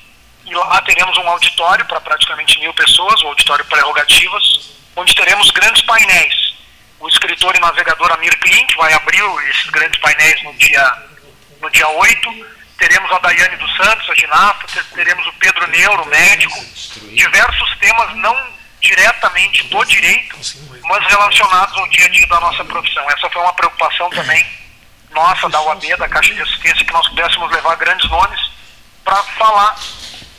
[0.45, 5.81] E lá teremos um auditório para praticamente mil pessoas, o auditório prerrogativas, onde teremos grandes
[5.83, 6.55] painéis.
[6.99, 11.03] O escritor e navegador Amir Klink vai abrir esses grandes painéis no dia,
[11.61, 12.60] no dia 8.
[12.81, 16.59] Teremos a Daiane dos Santos, a ginasta, teremos o Pedro Neuro, médico,
[17.13, 18.35] diversos temas não
[18.81, 20.35] diretamente do direito,
[20.85, 23.07] mas relacionados ao dia a dia da nossa profissão.
[23.11, 24.43] Essa foi uma preocupação também
[25.11, 28.39] nossa, da UAB, da Caixa de Assistência, que nós pudéssemos levar grandes nomes
[29.03, 29.75] para falar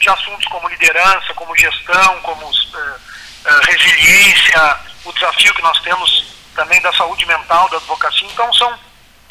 [0.01, 6.25] de assuntos como liderança, como gestão, como uh, uh, resiliência, o desafio que nós temos
[6.57, 8.27] também da saúde mental, da advocacia.
[8.27, 8.77] Então, são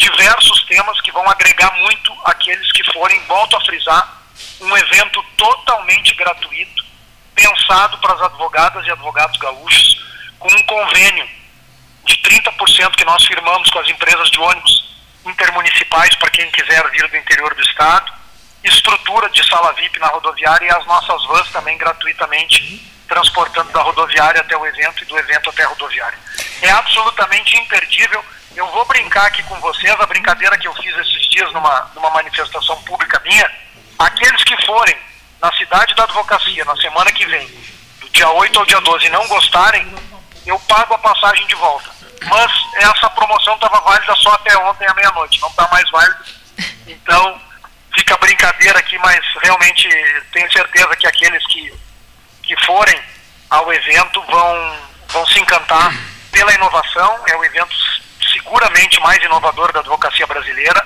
[0.02, 4.22] diversos temas que vão agregar muito aqueles que forem, volto a frisar,
[4.60, 6.84] um evento totalmente gratuito,
[7.36, 10.04] pensado para as advogadas e advogados gaúchos,
[10.40, 11.30] com um convênio
[12.04, 14.92] de 30% que nós firmamos com as empresas de ônibus
[15.24, 18.12] intermunicipais para quem quiser vir do interior do estado,
[18.64, 24.42] estrutura de sala VIP na rodoviária e as nossas vans também gratuitamente transportando da rodoviária
[24.42, 26.18] até o evento e do evento até a rodoviária.
[26.62, 28.24] É absolutamente imperdível.
[28.56, 32.10] Eu vou brincar aqui com vocês, a brincadeira que eu fiz esses dias numa, numa
[32.10, 33.50] manifestação pública minha,
[33.98, 34.98] aqueles que forem
[35.42, 37.48] na cidade da advocacia na semana que vem,
[38.00, 39.96] do dia 8 ao dia 12, e não gostarem,
[40.46, 41.90] eu pago a passagem de volta.
[42.26, 46.20] Mas essa promoção estava válida só até ontem à meia-noite, não está mais válida.
[46.88, 47.42] Então,
[47.96, 49.90] fica brincadeira aqui, mas realmente
[50.32, 51.74] tenho certeza que aqueles que,
[52.44, 53.02] que forem
[53.50, 54.78] ao evento vão,
[55.08, 55.92] vão se encantar
[56.32, 57.24] pela inovação.
[57.28, 57.76] É o evento
[58.32, 60.86] seguramente mais inovador da advocacia brasileira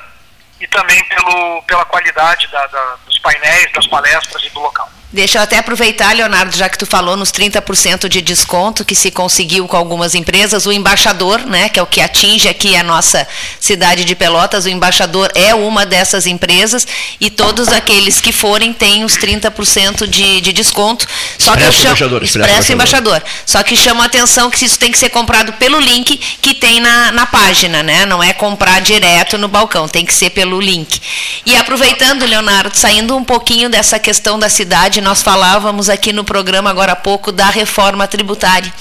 [0.60, 4.89] e também pelo, pela qualidade da, da, dos painéis, das palestras e do local.
[5.16, 9.09] Deixa eu até aproveitar, Leonardo, já que tu falou nos 30% de desconto que se
[9.09, 13.26] conseguiu com algumas empresas, o embaixador, né, que é o que atinge aqui a nossa
[13.57, 16.86] cidade de Pelotas, o embaixador é uma dessas empresas
[17.18, 21.07] e todos aqueles que forem têm os 30% de, de desconto.
[21.39, 23.16] Só expresso que eu chamo, embaixador, expresso, expresso embaixador.
[23.16, 23.43] embaixador.
[23.45, 26.82] Só que chama a atenção que isso tem que ser comprado pelo link que tem
[26.82, 28.05] na, na página, né?
[28.05, 31.01] Não é comprar direto no balcão, tem que ser pelo link.
[31.45, 36.68] E aproveitando, Leonardo, saindo um pouquinho dessa questão da cidade nós falávamos aqui no programa
[36.68, 38.74] agora há pouco da reforma tributária,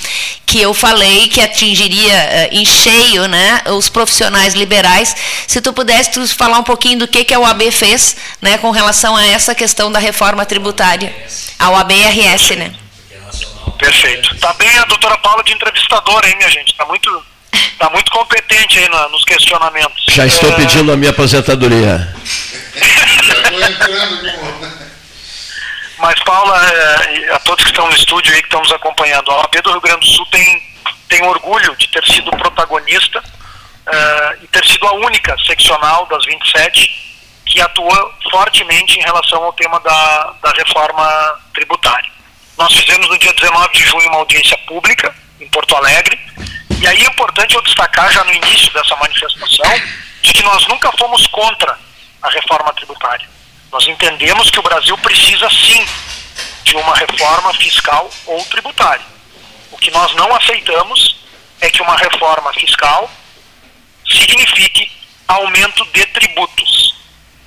[0.47, 2.15] que eu falei que atingiria
[2.51, 5.15] uh, em cheio né, os profissionais liberais.
[5.47, 8.71] Se tu pudesse tu falar um pouquinho do que, que a OAB fez né, com
[8.71, 11.15] relação a essa questão da reforma tributária,
[11.59, 12.73] a OAB-RS, né?
[13.79, 14.35] Perfeito.
[14.37, 16.75] Tá bem a doutora Paula de entrevistadora, hein, minha gente?
[16.75, 17.23] Tá muito,
[17.79, 20.07] tá muito competente aí no, nos questionamentos.
[20.09, 20.53] Já estou é...
[20.55, 22.17] pedindo a minha aposentadoria.
[23.23, 24.64] Já estou entrando
[26.05, 29.37] mas, Paula, é, a todos que estão no estúdio aí, que estão nos acompanhando, a
[29.37, 30.63] OAB do Rio Grande do Sul tem,
[31.09, 37.43] tem orgulho de ter sido protagonista uh, e ter sido a única seccional das 27
[37.47, 42.11] que atua fortemente em relação ao tema da, da reforma tributária.
[42.59, 46.21] Nós fizemos no dia 19 de junho uma audiência pública em Porto Alegre,
[46.83, 49.81] e aí é importante eu destacar já no início dessa manifestação
[50.21, 51.79] de que nós nunca fomos contra
[52.21, 53.34] a reforma tributária.
[53.75, 55.85] Nós entendemos que o Brasil precisa sim
[56.63, 59.05] de uma reforma fiscal ou tributária.
[59.73, 61.17] O que nós não aceitamos
[61.61, 63.11] é que uma reforma fiscal
[64.07, 64.93] signifique
[65.27, 66.95] aumento de tributos.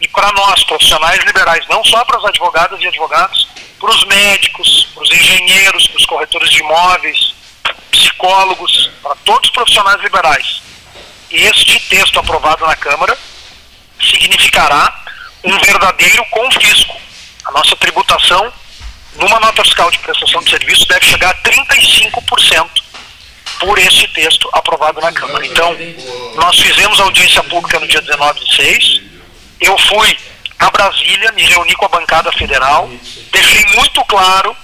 [0.01, 3.47] E para nós, profissionais liberais, não só para as advogadas e advogados,
[3.79, 7.33] para os médicos, para os engenheiros, para os corretores de imóveis,
[7.89, 10.61] psicólogos, para todos os profissionais liberais.
[11.31, 13.17] Este texto aprovado na Câmara
[13.97, 15.06] significará
[15.47, 16.95] um verdadeiro confisco.
[17.45, 18.51] A nossa tributação
[19.15, 22.69] numa nota fiscal de prestação de serviço deve chegar a 35%
[23.59, 25.45] por este texto aprovado na Câmara.
[25.45, 25.75] Então,
[26.35, 29.01] nós fizemos audiência pública no dia 19 de 6.
[29.61, 30.17] Eu fui
[30.59, 32.89] a Brasília, me reuni com a bancada federal,
[33.31, 34.55] deixei muito claro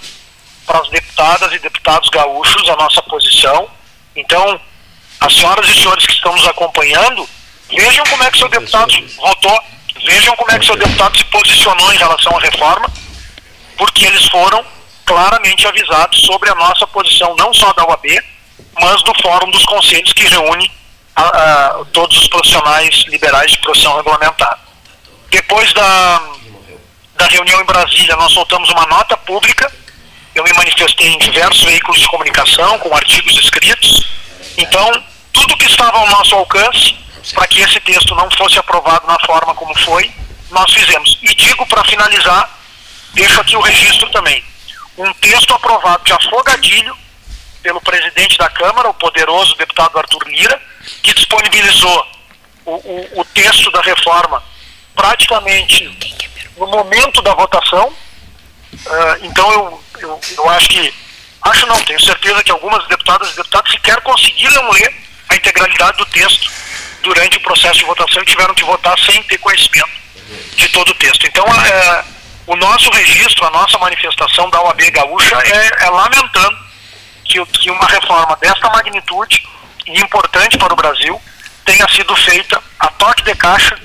[0.65, 3.67] para as deputadas e deputados gaúchos a nossa posição.
[4.15, 4.59] Então,
[5.19, 7.27] as senhoras e senhores que estão nos acompanhando,
[7.69, 9.63] vejam como é que seu deputado votou
[10.05, 12.91] Vejam como é que o seu deputado se posicionou em relação à reforma,
[13.77, 14.63] porque eles foram
[15.05, 18.05] claramente avisados sobre a nossa posição, não só da UAB,
[18.79, 20.71] mas do Fórum dos Conselhos, que reúne
[21.15, 24.59] a, a, todos os profissionais liberais de profissão regulamentada.
[25.29, 26.21] Depois da,
[27.15, 29.71] da reunião em Brasília, nós soltamos uma nota pública
[30.35, 34.07] eu me manifestei em diversos veículos de comunicação, com artigos escritos.
[34.57, 36.95] Então, tudo que estava ao nosso alcance
[37.31, 40.11] para que esse texto não fosse aprovado na forma como foi,
[40.51, 41.17] nós fizemos.
[41.21, 42.49] E digo para finalizar,
[43.13, 44.43] deixo aqui o registro também.
[44.97, 46.95] Um texto aprovado de afogadilho
[47.61, 50.61] pelo presidente da Câmara, o poderoso deputado Arthur Lira,
[51.01, 52.07] que disponibilizou
[52.65, 54.43] o, o, o texto da reforma
[54.95, 55.85] praticamente
[56.57, 57.87] no momento da votação.
[57.87, 60.93] Uh, então eu, eu, eu acho que,
[61.41, 64.93] acho não, tenho certeza que algumas deputadas e deputados sequer conseguiram ler
[65.29, 66.51] a integralidade do texto
[67.03, 69.91] durante o processo de votação e tiveram que votar sem ter conhecimento
[70.55, 71.27] de todo o texto.
[71.27, 72.03] Então, é,
[72.47, 76.57] o nosso registro, a nossa manifestação da OAB Gaúcha é, é lamentando
[77.25, 79.47] que, que uma reforma desta magnitude
[79.85, 81.21] e importante para o Brasil
[81.65, 83.77] tenha sido feita a toque de caixa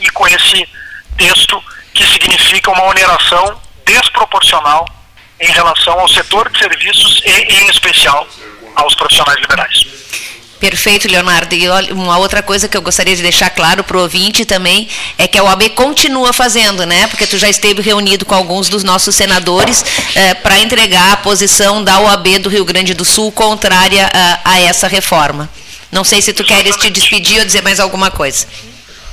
[0.00, 0.68] e com esse
[1.16, 1.62] texto
[1.94, 4.86] que significa uma oneração desproporcional
[5.38, 8.26] em relação ao setor de serviços e, em especial,
[8.76, 9.91] aos profissionais liberais.
[10.62, 11.56] Perfeito, Leonardo.
[11.56, 14.88] E uma outra coisa que eu gostaria de deixar claro para o ouvinte também
[15.18, 17.08] é que a OAB continua fazendo, né?
[17.08, 19.84] Porque tu já esteve reunido com alguns dos nossos senadores
[20.14, 24.60] eh, para entregar a posição da OAB do Rio Grande do Sul contrária a, a
[24.60, 25.50] essa reforma.
[25.90, 28.46] Não sei se tu queres te despedir ou dizer mais alguma coisa.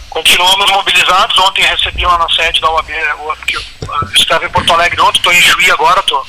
[0.07, 1.35] Continuamos mobilizados.
[1.39, 2.89] Ontem recebi lá na sede da OAB,
[3.51, 3.61] eu
[4.15, 6.23] estava em Porto Alegre ontem, estou em Juí agora, estou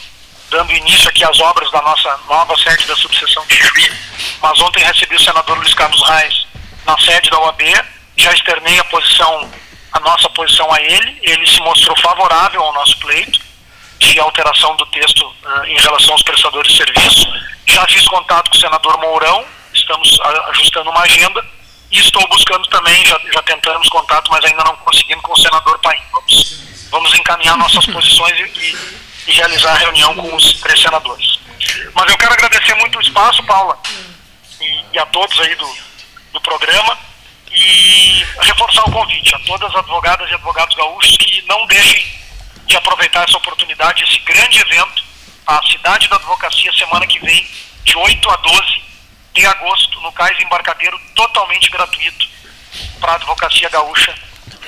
[0.50, 3.92] dando início aqui às obras da nossa nova sede da subseção de Juí,
[4.42, 6.46] mas ontem recebi o senador Luiz Carlos Reis
[6.84, 7.60] na sede da OAB,
[8.16, 9.50] já externei a posição,
[9.92, 13.40] a nossa posição a ele, ele se mostrou favorável ao nosso pleito
[13.98, 17.26] de alteração do texto uh, em relação aos prestadores de serviço.
[17.66, 21.44] Já fiz contato com o senador Mourão, estamos ajustando uma agenda
[21.90, 25.78] e estou buscando também, já, já tentamos contato, mas ainda não conseguimos com o senador
[25.80, 26.00] Paim.
[26.12, 31.38] Vamos, vamos encaminhar nossas posições e, e e realizar a reunião com os três senadores.
[31.94, 33.78] Mas eu quero agradecer muito o espaço, Paula,
[34.60, 35.76] e, e a todos aí do,
[36.32, 36.98] do programa,
[37.52, 42.20] e reforçar o convite a todas as advogadas e advogados gaúchos que não deixem
[42.66, 45.02] de aproveitar essa oportunidade, esse grande evento,
[45.46, 47.44] a Cidade da Advocacia, semana que vem,
[47.84, 48.82] de 8 a 12
[49.34, 52.28] de agosto, no Cais Embarcadeiro, totalmente gratuito
[53.00, 54.14] para a advocacia gaúcha.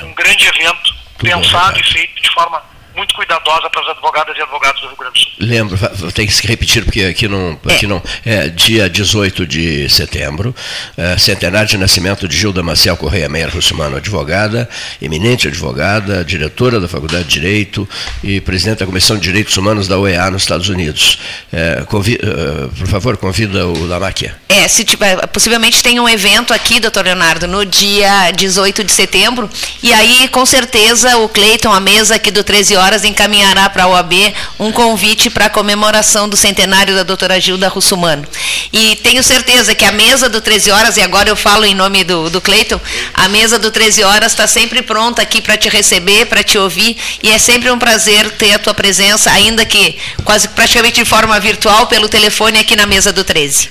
[0.00, 2.62] Um grande evento, pensado e feito de forma
[2.97, 5.32] muito cuidadosa para as advogadas e advogados do Rio Grande do Sul.
[5.38, 7.88] Lembro, tem que se repetir porque aqui não, aqui é.
[7.88, 10.55] não é dia 18 de setembro,
[10.97, 14.68] é, centenário de nascimento de Gilda Maciel Correia Meyer Russumano, advogada,
[15.01, 17.88] eminente advogada, diretora da Faculdade de Direito
[18.22, 21.18] e presidente da Comissão de Direitos Humanos da OEA nos Estados Unidos.
[21.53, 24.36] É, convi, uh, por favor, convida o Lamáquia.
[24.49, 29.49] É, se tiver, possivelmente tem um evento aqui, doutor Leonardo, no dia 18 de setembro,
[29.82, 33.85] e aí com certeza o Cleiton, a mesa aqui do 13 horas, horas encaminhará para
[33.85, 34.12] a OAB
[34.59, 38.26] um convite para a comemoração do centenário da doutora Gilda Russumano.
[38.72, 42.05] E tenho certeza que a mesa do 13 horas, e agora eu falo em nome
[42.05, 42.80] do, do Cleiton,
[43.14, 46.97] a mesa do 13 horas está sempre pronta aqui para te receber, para te ouvir,
[47.22, 51.39] e é sempre um prazer ter a tua presença, ainda que quase praticamente de forma
[51.41, 53.70] virtual, pelo telefone aqui na mesa do 13.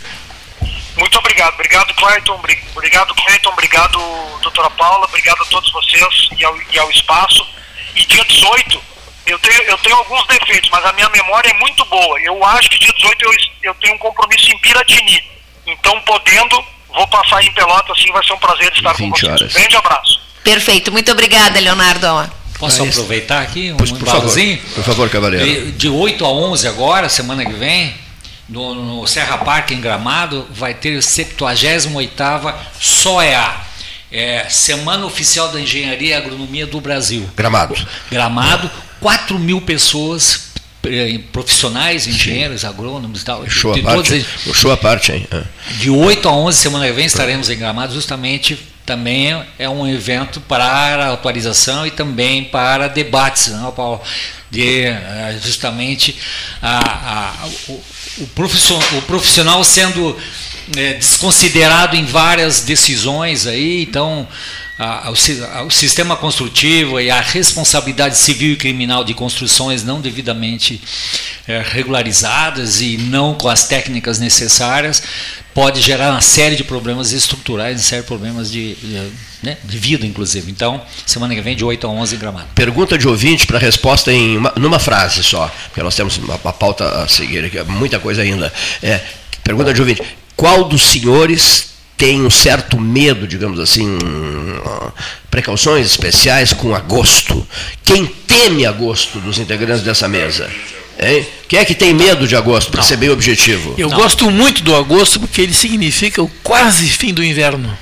[0.98, 1.54] Muito obrigado.
[1.54, 2.34] Obrigado, Clayton.
[2.76, 3.50] Obrigado, Clayton.
[3.50, 4.00] Obrigado,
[4.42, 5.06] doutora Paula.
[5.06, 7.46] Obrigado a todos vocês e ao, e ao espaço.
[7.96, 8.82] E dia 18,
[9.32, 12.20] eu tenho, eu tenho alguns defeitos, mas a minha memória é muito boa.
[12.22, 13.32] Eu acho que dia 18 eu,
[13.64, 15.24] eu tenho um compromisso em Piratini.
[15.66, 16.64] Então, podendo,
[16.94, 19.32] vou passar em Pelota, assim vai ser um prazer estar com vocês.
[19.32, 19.54] Horas.
[19.54, 20.22] Grande abraço.
[20.44, 20.92] Perfeito.
[20.92, 22.32] Muito obrigada, Leonardo.
[22.60, 24.32] Posso aproveitar aqui um pois, por favor,
[24.76, 25.72] por favor, cavaleiro.
[25.72, 27.96] De 8 a 11 agora, semana que vem,
[28.48, 33.56] no, no Serra Parque em Gramado, vai ter a 78ª SOEA,
[34.12, 37.28] é, Semana Oficial da Engenharia e Agronomia do Brasil.
[37.36, 37.76] Gramado.
[38.12, 38.70] Gramado,
[39.02, 40.52] 4 mil pessoas
[40.84, 43.50] eh, profissionais, engenheiros, agrônomos e tal.
[43.50, 45.28] Show de, a parte, eles, show a parte, hein?
[45.32, 45.44] É.
[45.80, 50.40] De 8 a 11 semana que vem estaremos em Gramado, justamente também é um evento
[50.42, 54.02] para atualização e também para debates, não, né, Paulo?
[54.50, 56.18] De eh, justamente
[56.62, 57.84] a, a, o,
[58.20, 60.18] o, profissional, o profissional sendo
[60.76, 64.28] é, desconsiderado em várias decisões aí, então
[64.82, 70.82] a, sistema construtivo e a responsabilidade civil e criminal de construções não devidamente
[71.48, 75.04] é, regularizadas e não com as técnicas necessárias
[75.54, 79.12] pode gerar uma série de problemas estruturais, uma série de problemas de, de,
[79.44, 80.50] né, de vida, inclusive.
[80.50, 82.48] Então, semana que vem, de 8 a 11 em Gramado.
[82.56, 86.54] Pergunta de ouvinte para resposta em uma, numa frase só, porque nós temos uma, uma
[86.54, 88.52] pauta a seguir muita coisa ainda.
[88.82, 89.02] É,
[89.44, 90.02] pergunta de ouvinte:
[90.36, 91.71] qual dos senhores
[92.02, 93.96] tem um certo medo, digamos assim,
[95.30, 97.48] precauções especiais com agosto.
[97.86, 100.50] Quem teme agosto dos integrantes dessa mesa?
[101.00, 101.24] Hein?
[101.48, 103.76] Quem é que tem medo de agosto, para ser bem objetivo?
[103.78, 103.98] Eu Não.
[103.98, 107.78] gosto muito do agosto porque ele significa o quase fim do inverno.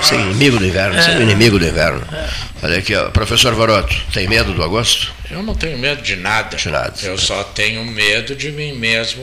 [0.00, 1.02] Ser inimigo do inverno, é.
[1.02, 2.02] ser inimigo do inverno.
[2.12, 2.28] É.
[2.62, 5.12] Olha aqui, ó, professor Varoto, tem medo do agosto?
[5.30, 6.56] Eu não tenho medo de nada.
[6.56, 6.94] De nada.
[7.02, 9.22] Eu só tenho medo de mim mesmo,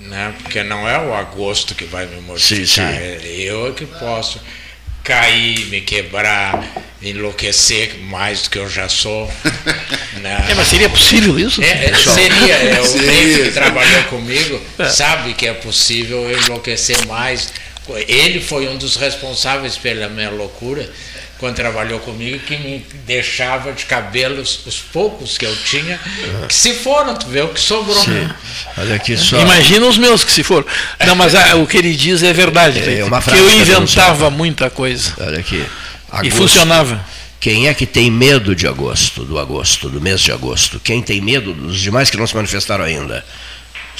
[0.00, 0.34] né?
[0.42, 2.66] Porque não é o agosto que vai me modificar.
[2.66, 2.82] Sim, sim.
[2.82, 4.40] É eu é que posso
[5.02, 6.62] cair, me quebrar,
[7.02, 9.30] enlouquecer mais do que eu já sou.
[10.20, 10.48] Né?
[10.50, 11.62] É, mas seria possível isso?
[11.62, 12.54] É, seria.
[12.54, 13.44] É, o seria.
[13.44, 14.88] que trabalhou comigo é.
[14.90, 17.50] sabe que é possível enlouquecer mais.
[18.06, 20.90] Ele foi um dos responsáveis pela minha loucura
[21.40, 25.98] quando trabalhou comigo, que me deixava de cabelos, os poucos que eu tinha,
[26.46, 27.96] que se foram, tu vê o que sobrou.
[27.96, 28.28] Sim.
[28.76, 29.40] Olha aqui só.
[29.40, 30.66] Imagina os meus que se foram.
[31.06, 32.78] Não, mas ah, o que ele diz é verdade.
[32.78, 35.14] É uma frase que eu inventava muita coisa.
[35.18, 35.64] Olha aqui.
[36.10, 36.26] Agosto.
[36.26, 37.04] E funcionava.
[37.40, 40.78] Quem é que tem medo de agosto, do agosto, do mês de agosto?
[40.78, 43.24] Quem tem medo dos demais que não se manifestaram ainda?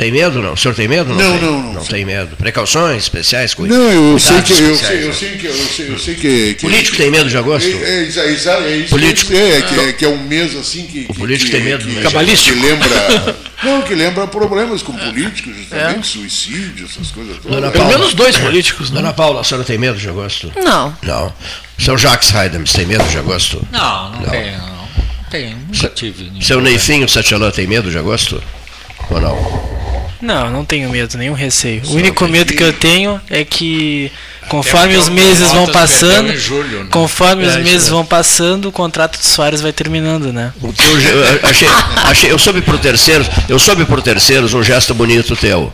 [0.01, 0.55] Tem medo não?
[0.55, 1.11] O senhor tem medo?
[1.11, 2.35] Não, não, tem, não, não, não tem medo.
[2.35, 3.53] Precauções especiais?
[3.53, 6.55] Cuida, não, eu sei que eu sei, eu sei que eu sei, eu sei que,
[6.55, 7.69] que político tem medo de agosto?
[7.69, 8.89] É, é, é, é isso.
[8.89, 11.85] Político é, que, é, que é um mês assim que, o político que, tem medo,
[11.85, 12.59] que, cabalístico.
[12.59, 16.03] Que lembra não, que lembra problemas com políticos, justamente, é.
[16.03, 17.61] suicídio, essas coisas todas.
[17.61, 18.89] Dona Pelo menos dois políticos.
[18.89, 19.03] Né?
[19.03, 20.51] Dona Paula, a senhora tem medo de agosto?
[20.65, 20.97] Não.
[21.03, 21.31] Não.
[21.79, 23.63] Seu Jacques Heidems tem medo de agosto?
[23.71, 24.31] Não, não, não.
[24.31, 24.57] tenho.
[24.57, 24.89] Não.
[25.31, 26.33] Tenho, nunca tive.
[26.41, 28.43] Seu Neifinho Sete tem medo de agosto?
[29.11, 29.80] Ou não?
[30.21, 31.85] Não, não tenho medo, nenhum receio.
[31.85, 34.13] Só o único medo que eu tenho é que
[34.49, 36.89] conforme os meses vão passando, julho, né?
[36.91, 37.91] conforme é, os meses é.
[37.91, 40.53] vão passando, o contrato de Soares vai terminando, né?
[40.63, 41.69] Eu, eu, achei,
[42.05, 45.73] achei, eu soube por terceiros, eu soube por terceiros um gesto bonito teu.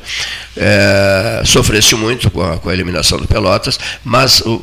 [0.59, 4.63] É, sofreste muito com a, com a, eliminação do Pelotas, mas uh,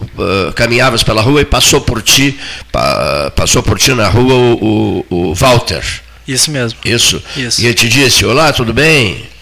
[0.55, 2.39] caminhavas pela rua e passou por ti,
[2.71, 5.84] pa, passou por ti na rua o, o, o Walter.
[6.27, 6.79] Isso mesmo.
[6.86, 7.21] Isso.
[7.36, 7.61] Isso.
[7.61, 9.32] E ele te disse: Olá, tudo bem?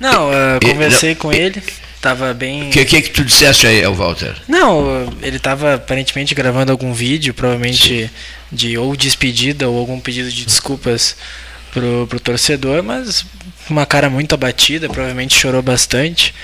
[0.00, 1.62] Não, eu conversei com ele,
[2.00, 2.68] tava bem.
[2.68, 4.34] O que, que que tu disseste aí, Walter?
[4.46, 8.10] Não, ele tava aparentemente gravando algum vídeo, provavelmente Sim.
[8.50, 11.16] de ou despedida ou algum pedido de desculpas
[11.72, 13.24] pro, pro torcedor, mas
[13.68, 16.34] uma cara muito abatida, provavelmente chorou bastante.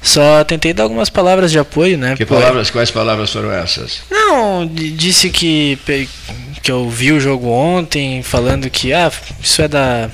[0.00, 2.16] Só tentei dar algumas palavras de apoio, né?
[2.16, 4.02] Que palavras, quais palavras foram essas?
[4.10, 5.78] Não, disse que,
[6.60, 10.10] que eu vi o jogo ontem, falando que ah, isso é da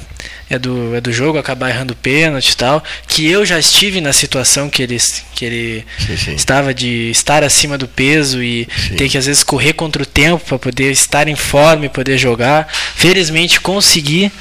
[0.51, 4.12] é do, é do jogo acabar errando pênalti e tal, que eu já estive na
[4.12, 4.99] situação que ele,
[5.35, 6.35] que ele sim, sim.
[6.35, 8.97] estava de estar acima do peso e sim.
[8.97, 12.18] ter que às vezes correr contra o tempo para poder estar em forma e poder
[12.18, 12.68] jogar.
[12.95, 14.33] Felizmente consegui.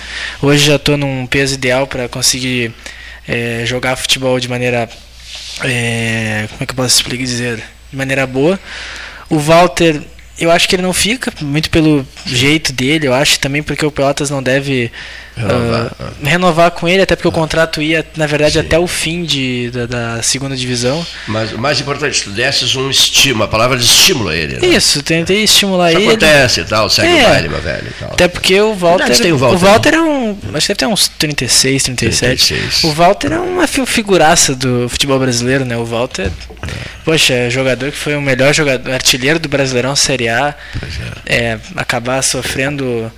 [0.42, 2.72] Hoje já estou num peso ideal para conseguir
[3.28, 4.90] é, jogar futebol de maneira.
[5.64, 7.64] É, como é que eu posso explicar dizer?
[7.92, 8.60] De maneira boa.
[9.30, 10.02] O Walter
[10.40, 13.92] eu acho que ele não fica, muito pelo jeito dele, eu acho também porque o
[13.92, 14.92] Pelotas não deve
[15.38, 18.60] renovar, uh, renovar com ele, até porque o contrato ia, na verdade, Sim.
[18.60, 21.06] até o fim de, da, da, segunda divisão.
[21.28, 24.60] Mas o mais importante, tu desses um estímulo, a palavra de estímulo a ele.
[24.60, 24.68] Né?
[24.68, 26.10] Isso, tentei estimular Isso ele.
[26.10, 27.88] acontece e tal, segue é, o baile, meu velho.
[28.00, 28.10] Tal.
[28.10, 29.18] Até porque o Walter.
[29.18, 30.38] Tem o Walter, o Walter é um.
[30.54, 32.48] Acho que deve ter uns 36, 37.
[32.48, 32.84] 36.
[32.84, 35.78] O Walter é uma figuraça do futebol brasileiro, né?
[35.78, 36.28] O Walter.
[36.28, 36.68] É.
[37.06, 40.56] Poxa, é jogador que foi o melhor jogador, artilheiro do Brasileirão Série A.
[41.26, 41.38] É.
[41.38, 43.12] É, acabar sofrendo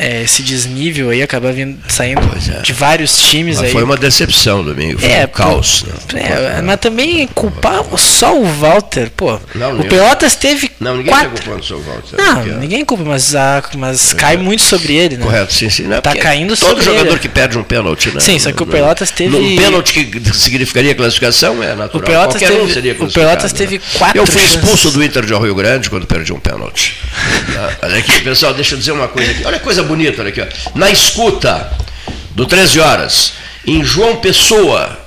[0.00, 2.62] é, esse desnível aí acaba vindo, saindo é.
[2.62, 3.72] de vários times mas aí.
[3.72, 5.84] Foi uma decepção domingo, foi é, um caos.
[6.14, 6.22] Né?
[6.56, 9.38] É, mas também culpar só o Walter, pô.
[9.54, 10.70] Não, o Pelotas teve.
[10.80, 11.30] Não, ninguém quatro...
[11.30, 12.16] tá culpando só o Walter.
[12.16, 15.24] Não, ninguém culpa, mas, a, mas cai muito sobre ele, né?
[15.24, 15.82] Correto, sim, sim.
[15.82, 17.18] Não, tá caindo sobre Todo jogador ele.
[17.18, 18.20] que perde um pênalti, né?
[18.20, 19.36] Sim, só que o Pelotas teve.
[19.36, 22.02] Um pênalti que significaria classificação é natural.
[22.02, 23.84] O Pelotas Qualquer teve, um seria o Pelotas teve né?
[23.98, 24.18] quatro.
[24.18, 26.96] Eu fui expulso do Inter de Rio Grande quando perdi um pênalti.
[27.52, 27.76] Tá?
[27.86, 29.44] olha aqui, pessoal, deixa eu dizer uma coisa aqui.
[29.44, 31.70] Olha que coisa bonita, olha aqui, ó na escuta
[32.30, 33.32] do 13 horas,
[33.66, 34.98] em João Pessoa,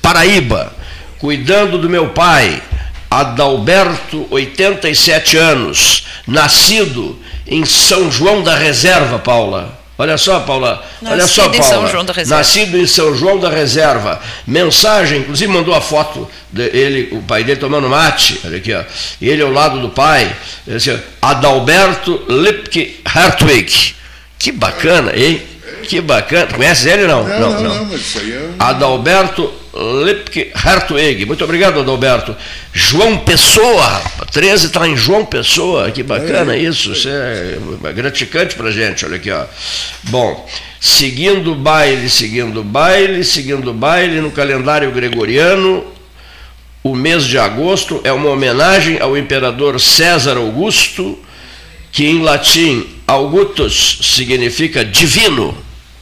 [0.00, 0.74] Paraíba,
[1.18, 2.62] cuidando do meu pai,
[3.10, 9.83] Adalberto, 87 anos, nascido em São João da Reserva, Paula.
[9.96, 10.84] Olha só, Paula.
[11.00, 11.56] Nascido Olha só, Paula.
[11.56, 12.36] Em São João da Reserva.
[12.36, 14.20] Nascido em São João da Reserva.
[14.46, 18.40] Mensagem, inclusive mandou a foto dele, o pai dele tomando mate.
[18.44, 18.82] Olha aqui, ó.
[19.20, 20.34] E ele ao lado do pai.
[20.74, 23.94] Assim, Adalberto Lipke Hartwig.
[24.38, 25.40] Que bacana, hein?
[25.82, 26.52] Que bacana.
[26.52, 27.26] Conhece ele não?
[27.26, 27.74] Não, não, não.
[27.74, 28.50] não mas isso aí é...
[28.58, 31.26] Adalberto Lipke Hartwig.
[31.26, 32.36] Muito obrigado, Adalberto.
[32.72, 34.00] João Pessoa,
[34.30, 35.90] 13 está em João Pessoa.
[35.90, 36.92] Que bacana é, isso.
[36.92, 39.04] Isso é gratificante para gente.
[39.04, 39.44] Olha aqui, ó.
[40.04, 40.48] Bom,
[40.80, 45.84] seguindo o baile, seguindo o baile, seguindo o baile no calendário gregoriano,
[46.82, 51.18] o mês de agosto é uma homenagem ao imperador César Augusto,
[51.90, 55.56] que em latim Augustus significa divino,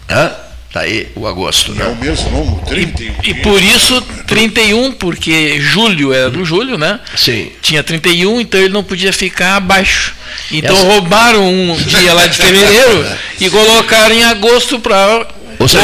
[0.08, 0.30] Hã?
[0.72, 1.72] Tá aí o agosto.
[1.74, 1.84] Né?
[1.84, 3.14] É o mês longo, 31.
[3.22, 6.98] E, e por isso 31, porque julho era do julho, né?
[7.14, 7.50] Sim.
[7.60, 10.14] Tinha 31, então ele não podia ficar abaixo.
[10.50, 13.06] Então Essa- roubaram um dia lá de fevereiro
[13.38, 15.26] e colocaram em agosto para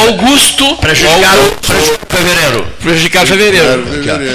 [0.07, 0.77] Augusto.
[0.77, 2.67] Prejudicaram Augusto- fevereiro.
[2.83, 3.85] Prejudicaram fevereiro.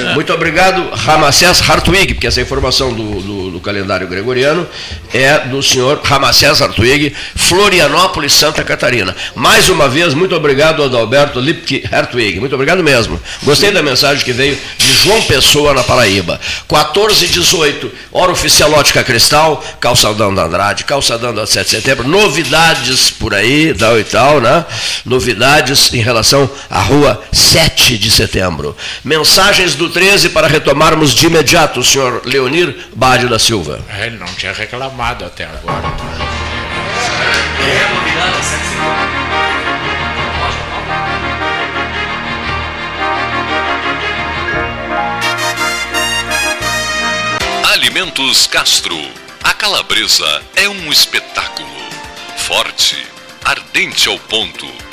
[0.09, 0.13] Ó.
[0.13, 4.67] Muito obrigado, Ramacés Hartwig, porque essa informação do, do- do calendário gregoriano
[5.13, 9.15] é do senhor Ramacés Hartwig, Florianópolis, Santa Catarina.
[9.35, 12.39] Mais uma vez, muito obrigado, Adalberto Lipke Hartwig.
[12.39, 13.19] Muito obrigado mesmo.
[13.43, 16.39] Gostei da mensagem que veio de João Pessoa, na Paraíba.
[16.67, 22.07] 14 e 18, hora oficial Ótica Cristal, calçadão da Andrade, calçadão da 7 de setembro.
[22.07, 24.65] Novidades por aí, tal e tal, né?
[25.05, 28.75] Novidades em relação à rua 7 de setembro.
[29.03, 33.79] Mensagens do 13 para retomarmos de imediato, o senhor Leonir Bade da Silva.
[33.99, 35.93] Ele não tinha reclamado até agora.
[47.73, 48.97] Alimentos Castro.
[49.43, 51.67] A calabresa é um espetáculo.
[52.37, 52.97] Forte,
[53.43, 54.92] ardente ao ponto.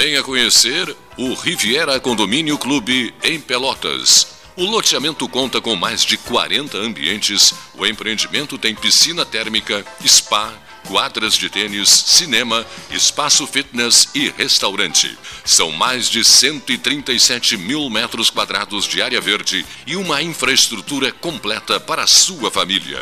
[0.00, 6.78] Venha conhecer o Riviera Condomínio Clube em Pelotas o loteamento conta com mais de 40
[6.78, 7.54] ambientes.
[7.74, 10.52] O empreendimento tem piscina térmica, spa,
[10.84, 15.16] quadras de tênis, cinema, espaço fitness e restaurante.
[15.44, 22.02] São mais de 137 mil metros quadrados de área verde e uma infraestrutura completa para
[22.02, 23.00] a sua família.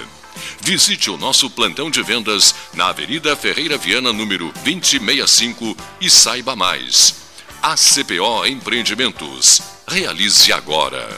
[0.60, 7.26] Visite o nosso plantão de vendas na Avenida Ferreira Viana, número 2065 e saiba mais.
[7.62, 9.62] ACPO Empreendimentos.
[9.88, 11.08] Realize agora.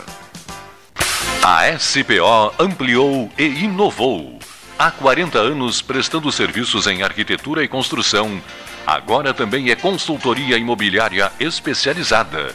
[1.43, 4.39] A SPO ampliou e inovou.
[4.79, 8.41] Há 40 anos prestando serviços em arquitetura e construção.
[8.87, 12.55] Agora também é consultoria imobiliária especializada.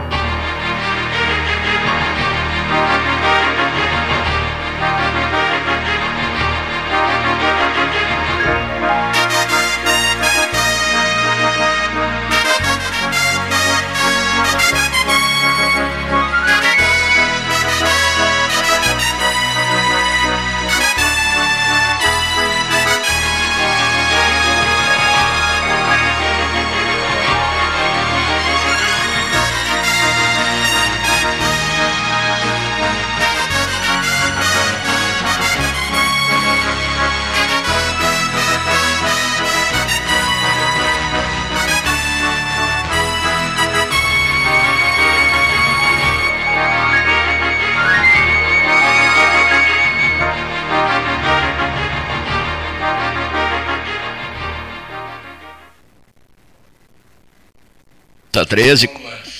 [58.51, 58.89] 13,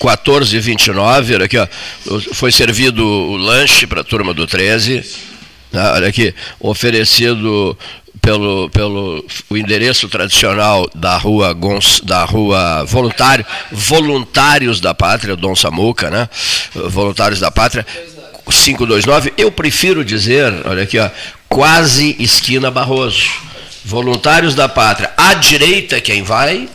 [0.00, 1.68] 14 29, olha aqui, ó.
[2.32, 5.04] Foi servido o lanche para a turma do 13.
[5.70, 7.76] Tá, olha aqui, oferecido
[8.22, 15.54] pelo, pelo o endereço tradicional da rua Gons, da rua Voluntário, Voluntários da Pátria, Dom
[15.54, 16.26] Samuca, né?
[16.74, 17.86] Voluntários da Pátria,
[18.46, 19.34] 529.
[19.36, 21.10] Eu prefiro dizer, olha aqui, ó,
[21.50, 23.28] quase esquina Barroso.
[23.84, 25.10] Voluntários da Pátria.
[25.18, 26.66] À direita quem vai,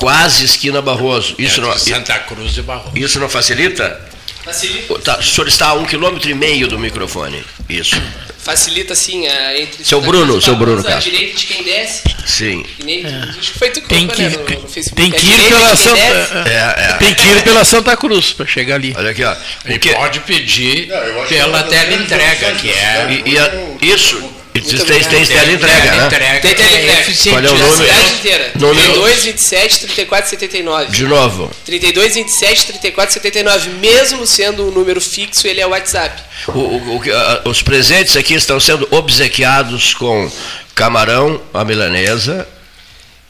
[0.00, 1.34] quase esquina Barroso.
[1.38, 2.96] Isso É não, Santa Cruz de Barroso.
[2.96, 4.08] isso não facilita?
[4.44, 4.98] Facilita.
[5.00, 7.44] Tá, o senhor está a um quilômetro e meio do microfone.
[7.68, 8.00] Isso.
[8.42, 9.84] Facilita assim a, entre.
[9.84, 11.12] Seu Bruno, e seu Bruno a Castro.
[11.12, 12.02] direita de quem desce.
[12.26, 12.62] Sim.
[12.78, 14.94] Que nem, Acho que foi tu que Tem que, né, no, no Facebook.
[14.96, 15.76] tem que ir pela.
[15.76, 16.96] Santa, É, é.
[16.98, 18.94] tem que ir pela Santa Cruz para chegar ali.
[18.96, 19.36] Olha aqui, ó.
[19.66, 23.22] E pode pedir acho pela é tela entrega, que é.
[23.26, 23.50] E, e a-
[23.94, 24.18] isso,
[24.62, 26.08] Muito tem, tem tela entrega, né?
[26.40, 27.14] Tem tela entrega.
[27.22, 27.76] Qual é o Na número?
[27.76, 28.52] cidade inteira.
[28.56, 30.92] Número- 32, 27, 34, 79.
[30.92, 31.50] De novo.
[31.64, 33.68] 32, 27, 34, 79.
[33.80, 36.22] Mesmo sendo um número fixo, ele é o WhatsApp.
[36.48, 40.30] O- o- o a- os presentes aqui estão sendo obsequiados com
[40.74, 42.46] camarão, a milanesa,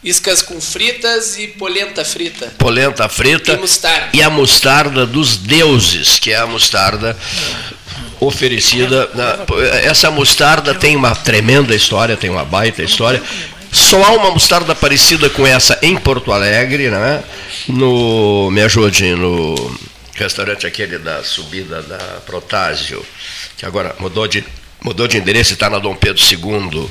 [0.02, 2.46] Iscas com fritas e polenta frita.
[2.56, 4.08] polenta frita E mostarda.
[4.14, 7.14] e a mostarda dos deuses, que é a mostarda
[8.20, 9.08] oferecida.
[9.14, 9.38] na-
[9.82, 13.22] essa mostarda tem uma tremenda história, tem uma baita história.
[13.72, 17.22] Só há uma mostarda parecida com essa em Porto Alegre, né?
[17.68, 19.78] No, me ajude, no
[20.14, 23.04] restaurante aquele da subida da Protásio,
[23.56, 24.44] que agora mudou de,
[24.82, 26.88] mudou de endereço e está na Dom Pedro II.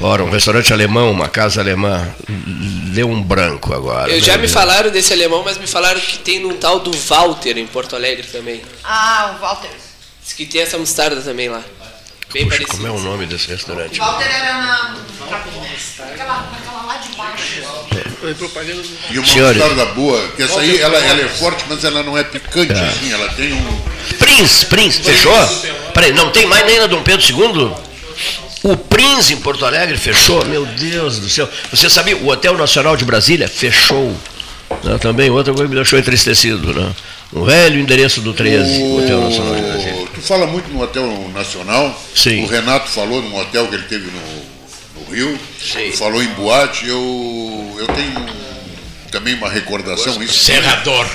[0.00, 2.08] Ora, um restaurante alemão, uma casa alemã.
[2.28, 4.12] Deu um branco agora.
[4.12, 6.92] Eu já meu me falaram desse alemão, mas me falaram que tem num tal do
[6.96, 8.62] Walter em Porto Alegre também.
[8.84, 9.70] Ah, o Walter.
[10.28, 11.62] Diz que tem essa mostarda também lá.
[12.30, 12.70] Bem Puxa, parecido.
[12.76, 13.98] como é o nome desse restaurante?
[13.98, 14.96] Walter era na.
[15.30, 17.62] Naquela, naquela lá de baixo.
[19.10, 19.56] E uma Senhores.
[19.56, 23.10] mostarda boa, que essa aí ela, ela é forte, mas ela não é picante assim,
[23.10, 23.80] ela tem um.
[24.18, 25.32] Prince, Prince, fechou?
[25.94, 27.72] Peraí, não tem mais nem na Dom Pedro II?
[28.64, 30.44] O Prince em Porto Alegre fechou?
[30.44, 31.48] Meu Deus do céu.
[31.70, 34.14] Você sabia, o Hotel Nacional de Brasília fechou.
[34.84, 36.74] Né, também outra coisa que me deixou entristecido.
[36.74, 36.94] Né?
[37.32, 40.06] Um velho endereço do 13, o Hotel Nacional de Brasília.
[40.14, 42.02] Tu fala muito no Hotel Nacional.
[42.14, 42.44] Sim.
[42.44, 45.38] O Renato falou num hotel que ele teve no, no Rio.
[45.60, 45.92] Sim.
[45.92, 46.88] Falou em boate.
[46.88, 48.26] Eu, eu tenho
[49.10, 50.22] também uma recordação.
[50.22, 51.06] Isso Serrador.